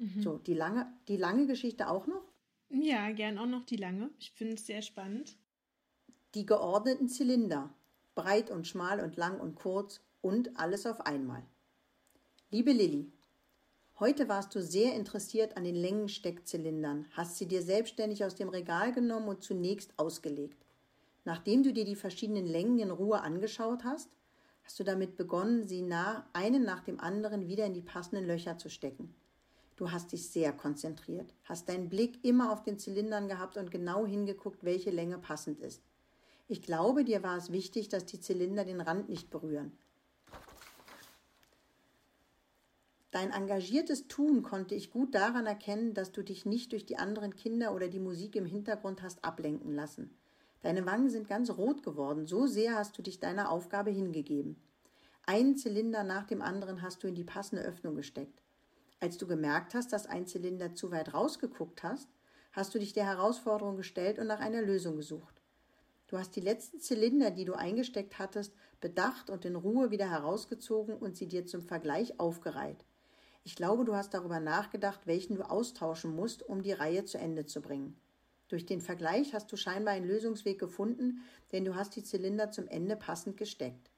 Mhm. 0.00 0.22
So, 0.22 0.38
die 0.38 0.54
lange, 0.54 0.90
die 1.08 1.18
lange 1.18 1.46
Geschichte 1.46 1.88
auch 1.88 2.06
noch? 2.06 2.24
Ja, 2.70 3.12
gern 3.12 3.36
auch 3.36 3.46
noch 3.46 3.64
die 3.64 3.76
lange. 3.76 4.10
Ich 4.18 4.32
finde 4.32 4.54
es 4.54 4.66
sehr 4.66 4.80
spannend. 4.80 5.36
Die 6.34 6.46
geordneten 6.46 7.08
Zylinder, 7.08 7.74
breit 8.14 8.50
und 8.50 8.66
schmal 8.66 9.00
und 9.00 9.16
lang 9.16 9.38
und 9.38 9.56
kurz, 9.56 10.00
und 10.22 10.58
alles 10.58 10.86
auf 10.86 11.00
einmal. 11.02 11.42
Liebe 12.50 12.72
Lilly, 12.72 13.12
heute 13.98 14.28
warst 14.28 14.54
du 14.54 14.62
sehr 14.62 14.94
interessiert 14.94 15.56
an 15.56 15.64
den 15.64 15.74
Längensteckzylindern, 15.74 17.06
hast 17.12 17.36
sie 17.36 17.46
dir 17.46 17.62
selbstständig 17.62 18.24
aus 18.24 18.34
dem 18.34 18.48
Regal 18.48 18.92
genommen 18.92 19.28
und 19.28 19.42
zunächst 19.42 19.98
ausgelegt. 19.98 20.64
Nachdem 21.24 21.62
du 21.62 21.72
dir 21.72 21.84
die 21.84 21.96
verschiedenen 21.96 22.46
Längen 22.46 22.78
in 22.78 22.90
Ruhe 22.90 23.20
angeschaut 23.20 23.84
hast, 23.84 24.16
hast 24.64 24.80
du 24.80 24.84
damit 24.84 25.16
begonnen, 25.16 25.68
sie 25.68 25.82
nah 25.82 26.26
einen 26.32 26.64
nach 26.64 26.84
dem 26.84 27.00
anderen 27.00 27.48
wieder 27.48 27.66
in 27.66 27.74
die 27.74 27.82
passenden 27.82 28.26
Löcher 28.26 28.56
zu 28.56 28.70
stecken. 28.70 29.14
Du 29.80 29.90
hast 29.90 30.12
dich 30.12 30.28
sehr 30.28 30.52
konzentriert, 30.52 31.32
hast 31.44 31.70
deinen 31.70 31.88
Blick 31.88 32.22
immer 32.22 32.52
auf 32.52 32.62
den 32.62 32.78
Zylindern 32.78 33.28
gehabt 33.28 33.56
und 33.56 33.70
genau 33.70 34.04
hingeguckt, 34.04 34.62
welche 34.62 34.90
Länge 34.90 35.16
passend 35.16 35.58
ist. 35.58 35.80
Ich 36.48 36.60
glaube, 36.60 37.02
dir 37.02 37.22
war 37.22 37.38
es 37.38 37.50
wichtig, 37.50 37.88
dass 37.88 38.04
die 38.04 38.20
Zylinder 38.20 38.66
den 38.66 38.82
Rand 38.82 39.08
nicht 39.08 39.30
berühren. 39.30 39.72
Dein 43.10 43.30
engagiertes 43.30 44.06
Tun 44.06 44.42
konnte 44.42 44.74
ich 44.74 44.90
gut 44.90 45.14
daran 45.14 45.46
erkennen, 45.46 45.94
dass 45.94 46.12
du 46.12 46.22
dich 46.22 46.44
nicht 46.44 46.72
durch 46.72 46.84
die 46.84 46.98
anderen 46.98 47.34
Kinder 47.34 47.74
oder 47.74 47.88
die 47.88 48.00
Musik 48.00 48.36
im 48.36 48.44
Hintergrund 48.44 49.00
hast 49.00 49.24
ablenken 49.24 49.74
lassen. 49.74 50.14
Deine 50.60 50.84
Wangen 50.84 51.08
sind 51.08 51.26
ganz 51.26 51.48
rot 51.48 51.82
geworden, 51.82 52.26
so 52.26 52.46
sehr 52.46 52.74
hast 52.74 52.98
du 52.98 53.02
dich 53.02 53.18
deiner 53.18 53.50
Aufgabe 53.50 53.90
hingegeben. 53.90 54.56
Einen 55.24 55.56
Zylinder 55.56 56.04
nach 56.04 56.26
dem 56.26 56.42
anderen 56.42 56.82
hast 56.82 57.02
du 57.02 57.08
in 57.08 57.14
die 57.14 57.24
passende 57.24 57.62
Öffnung 57.62 57.94
gesteckt. 57.94 58.42
Als 59.02 59.16
du 59.16 59.26
gemerkt 59.26 59.74
hast, 59.74 59.94
dass 59.94 60.06
ein 60.06 60.26
Zylinder 60.26 60.74
zu 60.74 60.90
weit 60.90 61.14
rausgeguckt 61.14 61.82
hast, 61.82 62.08
hast 62.52 62.74
du 62.74 62.78
dich 62.78 62.92
der 62.92 63.06
Herausforderung 63.06 63.76
gestellt 63.76 64.18
und 64.18 64.26
nach 64.26 64.40
einer 64.40 64.60
Lösung 64.60 64.96
gesucht. 64.96 65.40
Du 66.06 66.18
hast 66.18 66.36
die 66.36 66.42
letzten 66.42 66.80
Zylinder, 66.80 67.30
die 67.30 67.46
du 67.46 67.54
eingesteckt 67.54 68.18
hattest, 68.18 68.52
bedacht 68.80 69.30
und 69.30 69.46
in 69.46 69.56
Ruhe 69.56 69.90
wieder 69.90 70.10
herausgezogen 70.10 70.96
und 70.96 71.16
sie 71.16 71.28
dir 71.28 71.46
zum 71.46 71.62
Vergleich 71.62 72.20
aufgereiht. 72.20 72.84
Ich 73.42 73.56
glaube, 73.56 73.86
du 73.86 73.94
hast 73.94 74.12
darüber 74.12 74.38
nachgedacht, 74.38 75.06
welchen 75.06 75.36
du 75.36 75.48
austauschen 75.48 76.14
musst, 76.14 76.42
um 76.42 76.62
die 76.62 76.72
Reihe 76.72 77.06
zu 77.06 77.16
Ende 77.16 77.46
zu 77.46 77.62
bringen. 77.62 77.98
Durch 78.48 78.66
den 78.66 78.82
Vergleich 78.82 79.32
hast 79.32 79.50
du 79.50 79.56
scheinbar 79.56 79.94
einen 79.94 80.08
Lösungsweg 80.08 80.58
gefunden, 80.58 81.22
denn 81.52 81.64
du 81.64 81.74
hast 81.74 81.96
die 81.96 82.02
Zylinder 82.02 82.50
zum 82.50 82.68
Ende 82.68 82.96
passend 82.96 83.38
gesteckt. 83.38 83.90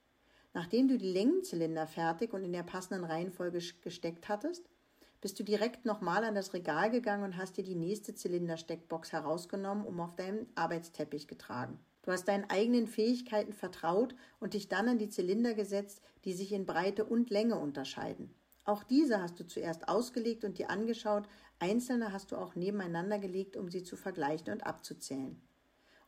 Nachdem 0.54 0.86
du 0.86 0.98
die 0.98 1.10
Längenzylinder 1.10 1.86
fertig 1.86 2.34
und 2.34 2.44
in 2.44 2.52
der 2.52 2.62
passenden 2.62 3.04
Reihenfolge 3.04 3.60
gesteckt 3.80 4.28
hattest, 4.28 4.68
bist 5.22 5.38
du 5.38 5.44
direkt 5.44 5.86
nochmal 5.86 6.24
an 6.24 6.34
das 6.34 6.52
Regal 6.52 6.90
gegangen 6.90 7.22
und 7.22 7.36
hast 7.36 7.56
dir 7.56 7.62
die 7.62 7.76
nächste 7.76 8.12
Zylindersteckbox 8.14 9.12
herausgenommen, 9.12 9.86
um 9.86 10.00
auf 10.00 10.16
deinem 10.16 10.48
Arbeitsteppich 10.56 11.28
getragen. 11.28 11.78
Du 12.02 12.10
hast 12.10 12.26
deinen 12.26 12.50
eigenen 12.50 12.88
Fähigkeiten 12.88 13.52
vertraut 13.52 14.16
und 14.40 14.54
dich 14.54 14.68
dann 14.68 14.88
an 14.88 14.98
die 14.98 15.08
Zylinder 15.08 15.54
gesetzt, 15.54 16.02
die 16.24 16.32
sich 16.32 16.52
in 16.52 16.66
Breite 16.66 17.04
und 17.04 17.30
Länge 17.30 17.56
unterscheiden. 17.56 18.34
Auch 18.64 18.82
diese 18.82 19.22
hast 19.22 19.38
du 19.38 19.46
zuerst 19.46 19.88
ausgelegt 19.88 20.44
und 20.44 20.58
dir 20.58 20.70
angeschaut, 20.70 21.28
einzelne 21.60 22.12
hast 22.12 22.32
du 22.32 22.36
auch 22.36 22.56
nebeneinander 22.56 23.20
gelegt, 23.20 23.56
um 23.56 23.70
sie 23.70 23.84
zu 23.84 23.96
vergleichen 23.96 24.52
und 24.52 24.66
abzuzählen. 24.66 25.40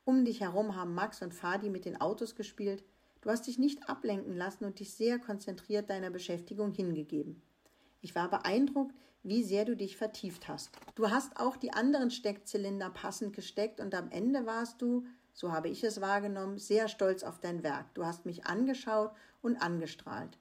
Um 0.05 0.24
dich 0.24 0.41
herum 0.41 0.74
haben 0.74 0.93
Max 0.93 1.22
und 1.22 1.34
Fadi 1.34 1.70
mit 1.70 1.84
den 1.84 2.01
Autos 2.01 2.34
gespielt, 2.34 2.84
du 3.20 3.30
hast 3.30 3.47
dich 3.47 3.61
nicht 3.61 3.88
ablenken 3.88 4.36
lassen 4.36 4.64
und 4.64 4.80
dich 4.80 4.93
sehr 4.93 5.20
konzentriert 5.20 5.88
deiner 5.88 6.11
Beschäftigung 6.11 6.72
hingegeben. 6.72 7.41
Ich 8.01 8.14
war 8.14 8.28
beeindruckt, 8.28 8.95
wie 9.25 9.43
sehr 9.43 9.64
du 9.64 9.75
dich 9.75 9.97
vertieft 9.97 10.49
hast. 10.49 10.70
Du 10.95 11.11
hast 11.11 11.41
auch 11.41 11.57
die 11.57 11.72
anderen 11.72 12.11
Steckzylinder 12.11 12.91
passend 12.91 13.35
gesteckt 13.35 13.81
und 13.81 13.95
am 13.95 14.11
Ende 14.11 14.47
warst 14.47 14.81
du, 14.81 15.07
so 15.33 15.51
habe 15.51 15.68
ich 15.68 15.83
es 15.83 16.01
wahrgenommen, 16.01 16.59
sehr 16.59 16.89
stolz 16.89 17.25
auf 17.25 17.41
dein 17.41 17.64
Werk. 17.64 17.93
Du 17.95 18.05
hast 18.05 18.27
mich 18.27 18.47
angeschaut 18.47 19.11
und 19.43 19.57
angestrahlt. 19.57 20.39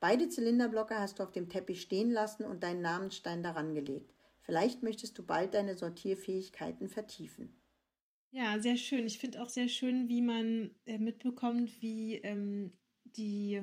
Beide 0.00 0.28
Zylinderblocker 0.28 0.98
hast 0.98 1.18
du 1.18 1.22
auf 1.22 1.32
dem 1.32 1.48
Teppich 1.48 1.80
stehen 1.80 2.10
lassen 2.10 2.44
und 2.44 2.62
deinen 2.62 2.82
Namensstein 2.82 3.42
daran 3.42 3.74
gelegt. 3.74 4.12
Vielleicht 4.42 4.82
möchtest 4.82 5.18
du 5.18 5.22
bald 5.22 5.54
deine 5.54 5.76
Sortierfähigkeiten 5.76 6.88
vertiefen. 6.88 7.54
Ja, 8.30 8.58
sehr 8.60 8.76
schön. 8.76 9.06
Ich 9.06 9.18
finde 9.18 9.42
auch 9.42 9.48
sehr 9.48 9.68
schön, 9.68 10.08
wie 10.08 10.22
man 10.22 10.70
äh, 10.84 10.98
mitbekommt, 10.98 11.80
wie 11.80 12.16
ähm, 12.16 12.72
die, 13.04 13.62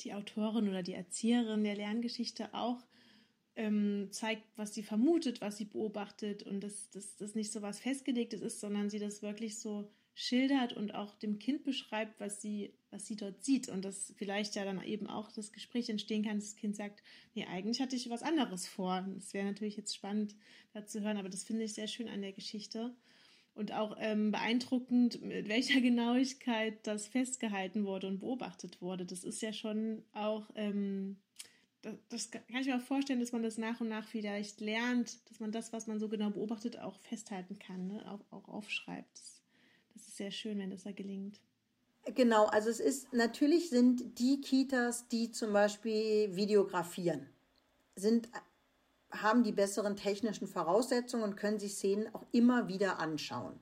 die 0.00 0.12
Autorin 0.12 0.68
oder 0.68 0.82
die 0.82 0.94
Erzieherin 0.94 1.64
der 1.64 1.76
Lerngeschichte 1.76 2.52
auch 2.52 2.84
ähm, 3.56 4.08
zeigt, 4.10 4.42
was 4.56 4.74
sie 4.74 4.82
vermutet, 4.82 5.40
was 5.40 5.56
sie 5.56 5.64
beobachtet 5.64 6.42
und 6.42 6.60
dass 6.60 6.90
das 6.90 7.34
nicht 7.34 7.52
so 7.52 7.62
was 7.62 7.80
Festgelegtes 7.80 8.40
ist, 8.40 8.60
sondern 8.60 8.90
sie 8.90 8.98
das 8.98 9.22
wirklich 9.22 9.58
so 9.58 9.88
schildert 10.14 10.72
und 10.72 10.94
auch 10.94 11.14
dem 11.16 11.38
Kind 11.38 11.64
beschreibt, 11.64 12.20
was 12.20 12.40
sie, 12.40 12.72
was 12.90 13.06
sie 13.06 13.16
dort 13.16 13.44
sieht. 13.44 13.68
Und 13.68 13.84
dass 13.84 14.14
vielleicht 14.16 14.54
ja 14.54 14.64
dann 14.64 14.82
eben 14.82 15.08
auch 15.08 15.30
das 15.32 15.52
Gespräch 15.52 15.88
entstehen 15.88 16.24
kann, 16.24 16.38
das 16.38 16.56
Kind 16.56 16.76
sagt, 16.76 17.02
nee, 17.34 17.44
eigentlich 17.44 17.80
hatte 17.80 17.96
ich 17.96 18.08
was 18.10 18.22
anderes 18.22 18.66
vor. 18.66 19.06
Das 19.14 19.34
wäre 19.34 19.46
natürlich 19.46 19.76
jetzt 19.76 19.94
spannend, 19.94 20.36
da 20.72 20.86
zu 20.86 21.02
hören, 21.02 21.16
aber 21.16 21.28
das 21.28 21.44
finde 21.44 21.64
ich 21.64 21.74
sehr 21.74 21.88
schön 21.88 22.08
an 22.08 22.22
der 22.22 22.32
Geschichte. 22.32 22.94
Und 23.54 23.72
auch 23.72 23.96
ähm, 24.00 24.32
beeindruckend, 24.32 25.22
mit 25.22 25.48
welcher 25.48 25.80
Genauigkeit 25.80 26.86
das 26.86 27.08
festgehalten 27.08 27.84
wurde 27.84 28.06
und 28.06 28.20
beobachtet 28.20 28.80
wurde. 28.80 29.04
Das 29.04 29.24
ist 29.24 29.42
ja 29.42 29.52
schon 29.52 30.02
auch 30.12 30.50
ähm, 30.54 31.16
das, 31.84 32.30
das, 32.30 32.30
kann 32.30 32.60
ich 32.60 32.66
mir 32.66 32.76
auch 32.76 32.82
vorstellen, 32.82 33.20
dass 33.20 33.32
man 33.32 33.42
das 33.42 33.58
nach 33.58 33.80
und 33.80 33.88
nach 33.88 34.06
vielleicht 34.06 34.60
lernt, 34.60 35.18
dass 35.30 35.40
man 35.40 35.52
das, 35.52 35.72
was 35.72 35.86
man 35.86 35.98
so 35.98 36.08
genau 36.08 36.30
beobachtet, 36.30 36.78
auch 36.78 36.98
festhalten 37.00 37.58
kann, 37.58 37.88
ne? 37.88 38.10
auch, 38.10 38.32
auch 38.32 38.48
aufschreibt. 38.48 39.12
Das, 39.12 39.42
das 39.94 40.08
ist 40.08 40.16
sehr 40.16 40.30
schön, 40.30 40.58
wenn 40.58 40.70
das 40.70 40.84
da 40.84 40.92
gelingt. 40.92 41.40
Genau, 42.14 42.46
also 42.46 42.68
es 42.68 42.80
ist, 42.80 43.12
natürlich 43.12 43.70
sind 43.70 44.18
die 44.18 44.40
Kitas, 44.40 45.08
die 45.08 45.30
zum 45.30 45.52
Beispiel 45.52 46.34
videografieren, 46.36 47.28
sind, 47.96 48.28
haben 49.10 49.42
die 49.42 49.52
besseren 49.52 49.96
technischen 49.96 50.46
Voraussetzungen 50.46 51.22
und 51.22 51.36
können 51.36 51.58
sich 51.58 51.74
Szenen 51.74 52.14
auch 52.14 52.24
immer 52.32 52.68
wieder 52.68 52.98
anschauen. 52.98 53.58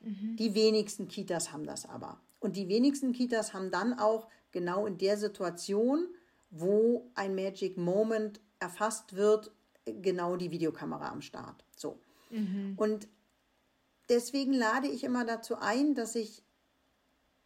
Mhm. 0.00 0.36
Die 0.36 0.54
wenigsten 0.54 1.08
Kitas 1.08 1.52
haben 1.52 1.64
das 1.64 1.86
aber. 1.86 2.20
Und 2.40 2.56
die 2.56 2.68
wenigsten 2.68 3.12
Kitas 3.12 3.54
haben 3.54 3.70
dann 3.70 3.98
auch 3.98 4.28
genau 4.50 4.86
in 4.86 4.98
der 4.98 5.16
Situation, 5.16 6.08
wo 6.50 7.10
ein 7.14 7.34
Magic 7.34 7.76
Moment 7.76 8.40
erfasst 8.58 9.16
wird, 9.16 9.50
genau 9.84 10.36
die 10.36 10.50
Videokamera 10.50 11.10
am 11.10 11.22
Start. 11.22 11.64
So. 11.76 11.98
Mhm. 12.30 12.74
Und 12.76 13.08
deswegen 14.08 14.52
lade 14.52 14.88
ich 14.88 15.04
immer 15.04 15.24
dazu 15.24 15.56
ein, 15.56 15.94
dass 15.94 16.14
ich 16.14 16.42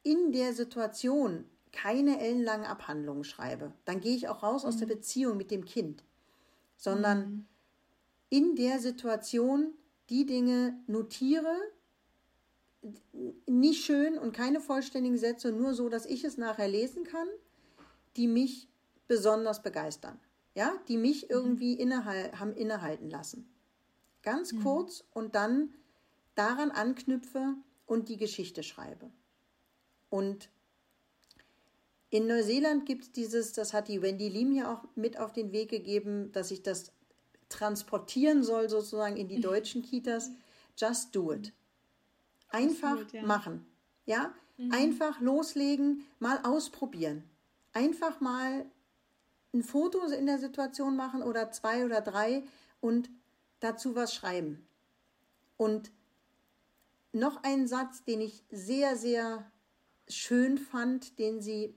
in 0.03 0.33
der 0.33 0.53
Situation 0.53 1.45
keine 1.73 2.21
ellenlangen 2.21 2.67
Abhandlungen 2.67 3.25
schreibe. 3.25 3.73
Dann 3.85 4.01
gehe 4.01 4.17
ich 4.17 4.29
auch 4.29 4.43
raus 4.43 4.63
mhm. 4.63 4.69
aus 4.69 4.77
der 4.77 4.87
mhm. 4.87 4.93
Beziehung 4.93 5.37
mit 5.37 5.51
dem 5.51 5.65
Kind, 5.65 6.05
sondern 6.77 7.19
mhm. 7.19 7.47
in 8.31 8.57
der 8.57 8.79
Situation 8.79 9.73
die 10.11 10.27
Dinge 10.27 10.79
notiere, 10.87 11.55
nicht 13.47 13.85
schön 13.85 14.19
und 14.19 14.33
keine 14.33 14.61
vollständigen 14.61 15.17
Sätze, 15.17 15.53
nur 15.53 15.73
so, 15.73 15.89
dass 15.89 16.05
ich 16.05 16.23
es 16.25 16.37
nachher 16.37 16.69
lesen 16.69 17.05
kann, 17.05 17.27
die 18.17 18.27
mich 18.27 18.69
besonders 19.07 19.63
begeistern, 19.63 20.19
ja, 20.55 20.73
die 20.89 20.97
mich 20.97 21.25
mhm. 21.25 21.31
irgendwie 21.31 21.75
innehal 21.75 22.39
haben 22.39 22.55
innehalten 22.55 23.11
lassen. 23.11 23.49
Ganz 24.23 24.53
mhm. 24.53 24.63
kurz 24.63 25.05
und 25.13 25.35
dann 25.35 25.75
daran 26.35 26.71
anknüpfe 26.71 27.55
und 27.87 28.09
die 28.09 28.17
Geschichte 28.17 28.63
schreibe. 28.63 29.11
Und 30.11 30.49
in 32.11 32.27
Neuseeland 32.27 32.87
gibt 32.87 33.05
es 33.05 33.13
dieses, 33.13 33.53
das 33.53 33.73
hat 33.73 33.89
die 33.89 34.01
Wendy 34.01 34.29
Lee 34.29 34.45
mir 34.45 34.71
auch 34.71 34.85
mit 34.95 35.19
auf 35.19 35.33
den 35.33 35.53
Weg 35.53 35.71
gegeben, 35.71 36.31
dass 36.33 36.51
ich 36.51 36.63
das 36.63 36.93
transportieren 37.49 38.45
soll 38.45 38.69
sozusagen 38.69 39.17
in 39.17 39.29
die 39.29 39.41
deutschen 39.41 39.83
Kitas. 39.83 40.31
Just 40.77 41.15
do 41.15 41.33
it. 41.33 41.53
Einfach 42.49 43.01
it, 43.01 43.13
ja. 43.13 43.23
machen. 43.25 43.67
Ja, 44.07 44.33
mhm. 44.57 44.73
einfach 44.73 45.21
loslegen, 45.21 46.05
mal 46.19 46.39
ausprobieren. 46.45 47.25
Einfach 47.73 48.21
mal 48.21 48.67
ein 49.55 49.63
Foto 49.63 50.05
in 50.07 50.27
der 50.27 50.39
Situation 50.39 50.97
machen 50.97 51.23
oder 51.23 51.51
zwei 51.51 51.85
oder 51.85 52.01
drei 52.01 52.43
und 52.81 53.09
dazu 53.61 53.95
was 53.95 54.13
schreiben. 54.15 54.67
Und 55.57 55.93
noch 57.13 57.43
ein 57.45 57.67
Satz, 57.69 58.05
den 58.05 58.21
ich 58.21 58.45
sehr, 58.51 58.97
sehr 58.97 59.51
schön 60.09 60.59
fand, 60.59 61.19
den 61.19 61.41
sie 61.41 61.75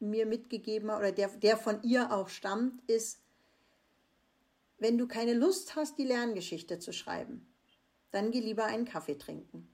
mir 0.00 0.26
mitgegeben 0.26 0.90
hat 0.90 0.98
oder 0.98 1.12
der, 1.12 1.28
der 1.28 1.56
von 1.56 1.82
ihr 1.82 2.12
auch 2.12 2.28
stammt, 2.28 2.82
ist, 2.90 3.20
wenn 4.78 4.98
du 4.98 5.06
keine 5.06 5.34
Lust 5.34 5.76
hast, 5.76 5.98
die 5.98 6.04
Lerngeschichte 6.04 6.78
zu 6.78 6.92
schreiben, 6.92 7.46
dann 8.10 8.30
geh 8.30 8.40
lieber 8.40 8.64
einen 8.64 8.86
Kaffee 8.86 9.16
trinken. 9.16 9.68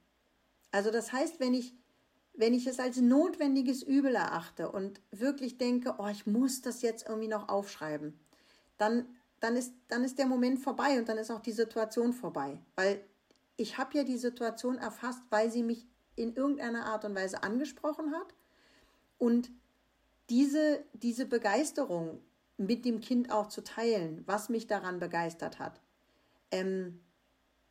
Also 0.72 0.90
das 0.90 1.12
heißt, 1.12 1.40
wenn 1.40 1.54
ich 1.54 1.74
wenn 2.36 2.54
ich 2.54 2.66
es 2.66 2.78
als 2.78 2.98
notwendiges 2.98 3.82
Übel 3.82 4.14
erachte 4.14 4.70
und 4.70 5.00
wirklich 5.10 5.58
denke, 5.58 5.94
oh, 5.98 6.08
ich 6.08 6.26
muss 6.26 6.62
das 6.62 6.82
jetzt 6.82 7.08
irgendwie 7.08 7.28
noch 7.28 7.48
aufschreiben, 7.48 8.18
dann, 8.78 9.06
dann, 9.40 9.56
ist, 9.56 9.72
dann 9.88 10.04
ist 10.04 10.18
der 10.18 10.26
Moment 10.26 10.60
vorbei 10.60 10.98
und 10.98 11.08
dann 11.08 11.18
ist 11.18 11.30
auch 11.30 11.40
die 11.40 11.52
Situation 11.52 12.12
vorbei. 12.12 12.60
Weil 12.74 13.00
ich 13.56 13.78
habe 13.78 13.96
ja 13.96 14.04
die 14.04 14.18
Situation 14.18 14.76
erfasst, 14.78 15.22
weil 15.30 15.50
sie 15.50 15.62
mich 15.62 15.86
in 16.14 16.34
irgendeiner 16.34 16.86
Art 16.86 17.04
und 17.04 17.14
Weise 17.14 17.42
angesprochen 17.42 18.12
hat. 18.12 18.34
Und 19.18 19.50
diese, 20.28 20.84
diese 20.92 21.26
Begeisterung 21.26 22.20
mit 22.58 22.84
dem 22.84 23.00
Kind 23.00 23.30
auch 23.30 23.48
zu 23.48 23.62
teilen, 23.62 24.22
was 24.26 24.48
mich 24.48 24.66
daran 24.66 24.98
begeistert 24.98 25.58
hat, 25.58 25.80
ähm, 26.50 27.00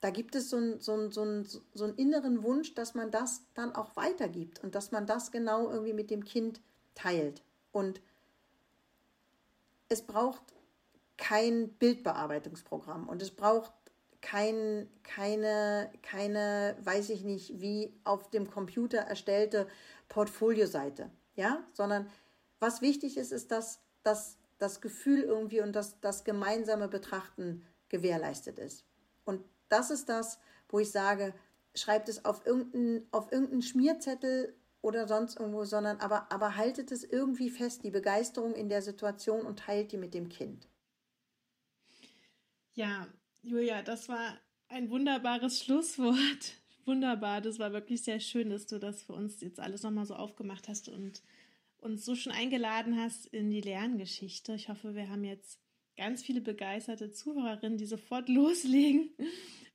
da 0.06 0.12
gibt 0.12 0.36
es 0.36 0.52
so, 0.52 0.58
ein, 0.58 0.80
so, 0.82 0.94
ein, 0.94 1.12
so, 1.12 1.24
ein, 1.24 1.48
so 1.74 1.84
einen 1.84 1.96
inneren 1.96 2.44
Wunsch, 2.44 2.76
dass 2.76 2.94
man 2.94 3.10
das 3.10 3.42
dann 3.56 3.74
auch 3.74 3.96
weitergibt 3.96 4.64
und 4.64 4.76
dass 4.76 4.92
man 4.92 5.08
das 5.08 5.32
genau 5.32 5.68
irgendwie 5.72 5.94
mit 5.94 6.12
dem 6.12 6.24
Kind 6.24 6.62
teilt. 6.94 7.42
Und 7.72 8.02
es 9.90 10.04
braucht 10.04 10.44
kein 11.18 11.70
Bildbearbeitungsprogramm 11.70 13.10
und 13.10 13.24
es 13.24 13.32
braucht 13.32 13.74
kein, 14.22 14.88
keine, 15.02 15.90
keine, 16.04 16.78
weiß 16.84 17.10
ich 17.10 17.24
nicht, 17.24 17.60
wie 17.60 17.92
auf 18.04 18.30
dem 18.30 18.48
Computer 18.52 19.00
erstellte 19.00 19.68
Portfolioseite, 20.08 21.10
ja, 21.36 21.64
sondern 21.74 22.08
was 22.60 22.84
wichtig 22.84 23.18
ist, 23.18 23.32
ist, 23.32 23.50
dass, 23.50 23.80
dass 24.04 24.38
das 24.60 24.82
Gefühl 24.82 25.24
irgendwie 25.24 25.62
und 25.62 25.76
das, 25.76 26.00
das 26.00 26.24
gemeinsame 26.24 26.88
Betrachten 26.88 27.66
gewährleistet 27.90 28.60
ist. 28.60 28.86
Das 29.70 29.92
ist 29.92 30.10
das, 30.10 30.40
wo 30.70 30.80
ich 30.80 30.92
sage, 30.92 31.34
schreibt 31.74 32.10
es 32.10 32.26
auf 32.26 32.46
irgendeinen 32.46 33.08
auf 33.12 33.32
irgendeinen 33.32 33.62
Schmierzettel 33.62 34.56
oder 34.82 35.08
sonst 35.08 35.40
irgendwo, 35.40 35.66
sondern 35.66 35.98
aber, 35.98 36.32
aber 36.32 36.56
haltet 36.56 36.92
es 36.92 37.04
irgendwie 37.04 37.50
fest, 37.50 37.84
die 37.84 37.92
Begeisterung 37.92 38.54
in 38.54 38.70
der 38.70 38.82
Situation 38.82 39.46
und 39.46 39.60
teilt 39.60 39.92
die 39.92 39.98
mit 39.98 40.14
dem 40.14 40.30
Kind. 40.30 40.68
Ja, 42.76 43.08
Julia, 43.42 43.82
das 43.82 44.10
war 44.10 44.38
ein 44.68 44.90
wunderbares 44.90 45.64
Schlusswort. 45.64 46.16
Wunderbar, 46.86 47.42
das 47.42 47.58
war 47.58 47.74
wirklich 47.74 48.04
sehr 48.04 48.20
schön, 48.20 48.52
dass 48.52 48.68
du 48.68 48.78
das 48.78 49.02
für 49.02 49.14
uns 49.14 49.42
jetzt 49.42 49.60
alles 49.60 49.82
nochmal 49.82 50.06
so 50.06 50.14
aufgemacht 50.14 50.68
hast 50.68 50.88
und 50.88 51.24
uns 51.80 52.06
so 52.06 52.14
schon 52.14 52.32
eingeladen 52.32 53.00
hast 53.00 53.26
in 53.26 53.50
die 53.50 53.62
Lerngeschichte. 53.62 54.54
Ich 54.54 54.70
hoffe, 54.70 54.94
wir 54.94 55.10
haben 55.10 55.24
jetzt 55.24 55.60
ganz 55.96 56.22
viele 56.24 56.42
begeisterte 56.42 57.12
Zuhörerinnen, 57.12 57.78
die 57.78 57.86
sofort 57.86 58.30
loslegen, 58.30 59.10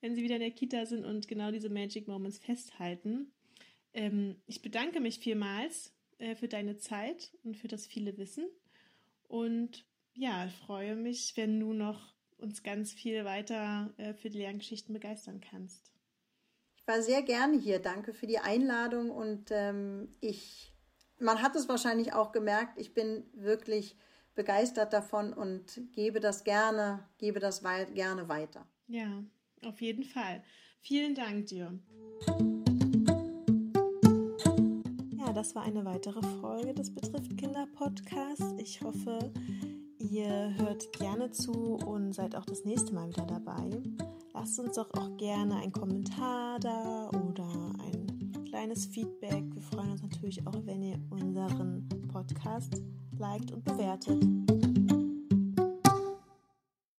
wenn 0.00 0.14
sie 0.14 0.22
wieder 0.22 0.36
in 0.36 0.42
der 0.42 0.50
Kita 0.50 0.86
sind 0.86 1.04
und 1.04 1.28
genau 1.28 1.50
diese 1.50 1.68
Magic 1.70 2.08
Moments 2.08 2.38
festhalten. 2.38 3.32
Ähm, 3.92 4.36
ich 4.46 4.62
bedanke 4.62 5.00
mich 5.00 5.18
vielmals 5.18 5.92
äh, 6.18 6.34
für 6.34 6.48
deine 6.48 6.78
Zeit 6.78 7.32
und 7.42 7.56
für 7.56 7.68
das 7.68 7.86
viele 7.86 8.16
Wissen. 8.18 8.46
Und 9.28 9.84
ja, 10.14 10.48
freue 10.66 10.96
mich, 10.96 11.32
wenn 11.36 11.58
du 11.58 11.72
noch 11.72 12.14
uns 12.38 12.62
ganz 12.62 12.92
viel 12.92 13.24
weiter 13.24 13.92
äh, 13.96 14.14
für 14.14 14.30
die 14.30 14.38
Lerngeschichten 14.38 14.92
begeistern 14.92 15.40
kannst. 15.40 15.90
Ich 16.76 16.86
war 16.86 17.02
sehr 17.02 17.22
gerne 17.22 17.58
hier. 17.58 17.78
Danke 17.78 18.12
für 18.12 18.26
die 18.26 18.38
Einladung 18.38 19.10
und 19.10 19.50
ähm, 19.50 20.14
ich, 20.20 20.72
man 21.18 21.42
hat 21.42 21.54
es 21.54 21.68
wahrscheinlich 21.68 22.12
auch 22.12 22.32
gemerkt, 22.32 22.78
ich 22.78 22.94
bin 22.94 23.24
wirklich 23.34 23.96
begeistert 24.40 24.94
davon 24.94 25.34
und 25.34 25.82
gebe 25.92 26.18
das 26.18 26.44
gerne, 26.44 27.00
gebe 27.18 27.40
das 27.40 27.62
gerne 27.92 28.26
weiter. 28.30 28.66
Ja, 28.86 29.22
auf 29.66 29.82
jeden 29.82 30.02
Fall. 30.02 30.42
Vielen 30.80 31.14
Dank 31.14 31.44
dir. 31.44 31.78
Ja, 35.18 35.30
das 35.34 35.54
war 35.54 35.64
eine 35.64 35.84
weitere 35.84 36.22
Folge 36.40 36.72
des 36.72 36.94
Betrifft 36.94 37.36
Kinder 37.36 37.68
Podcasts. 37.74 38.54
Ich 38.56 38.80
hoffe, 38.80 39.30
ihr 39.98 40.54
hört 40.56 40.90
gerne 40.94 41.30
zu 41.30 41.52
und 41.52 42.14
seid 42.14 42.34
auch 42.34 42.46
das 42.46 42.64
nächste 42.64 42.94
Mal 42.94 43.10
wieder 43.10 43.26
dabei. 43.26 43.68
Lasst 44.32 44.58
uns 44.58 44.76
doch 44.76 44.90
auch 44.94 45.18
gerne 45.18 45.56
einen 45.56 45.72
Kommentar 45.72 46.58
da 46.60 47.10
oder 47.10 47.74
ein 47.84 48.44
kleines 48.48 48.86
Feedback. 48.86 49.44
Wir 49.52 49.62
freuen 49.62 49.90
uns 49.90 50.00
natürlich 50.00 50.46
auch, 50.46 50.64
wenn 50.64 50.82
ihr 50.82 50.98
unseren 51.10 51.86
Podcast 52.08 52.80
liked 53.20 53.52
und 53.52 53.62
bewertet. 53.64 54.69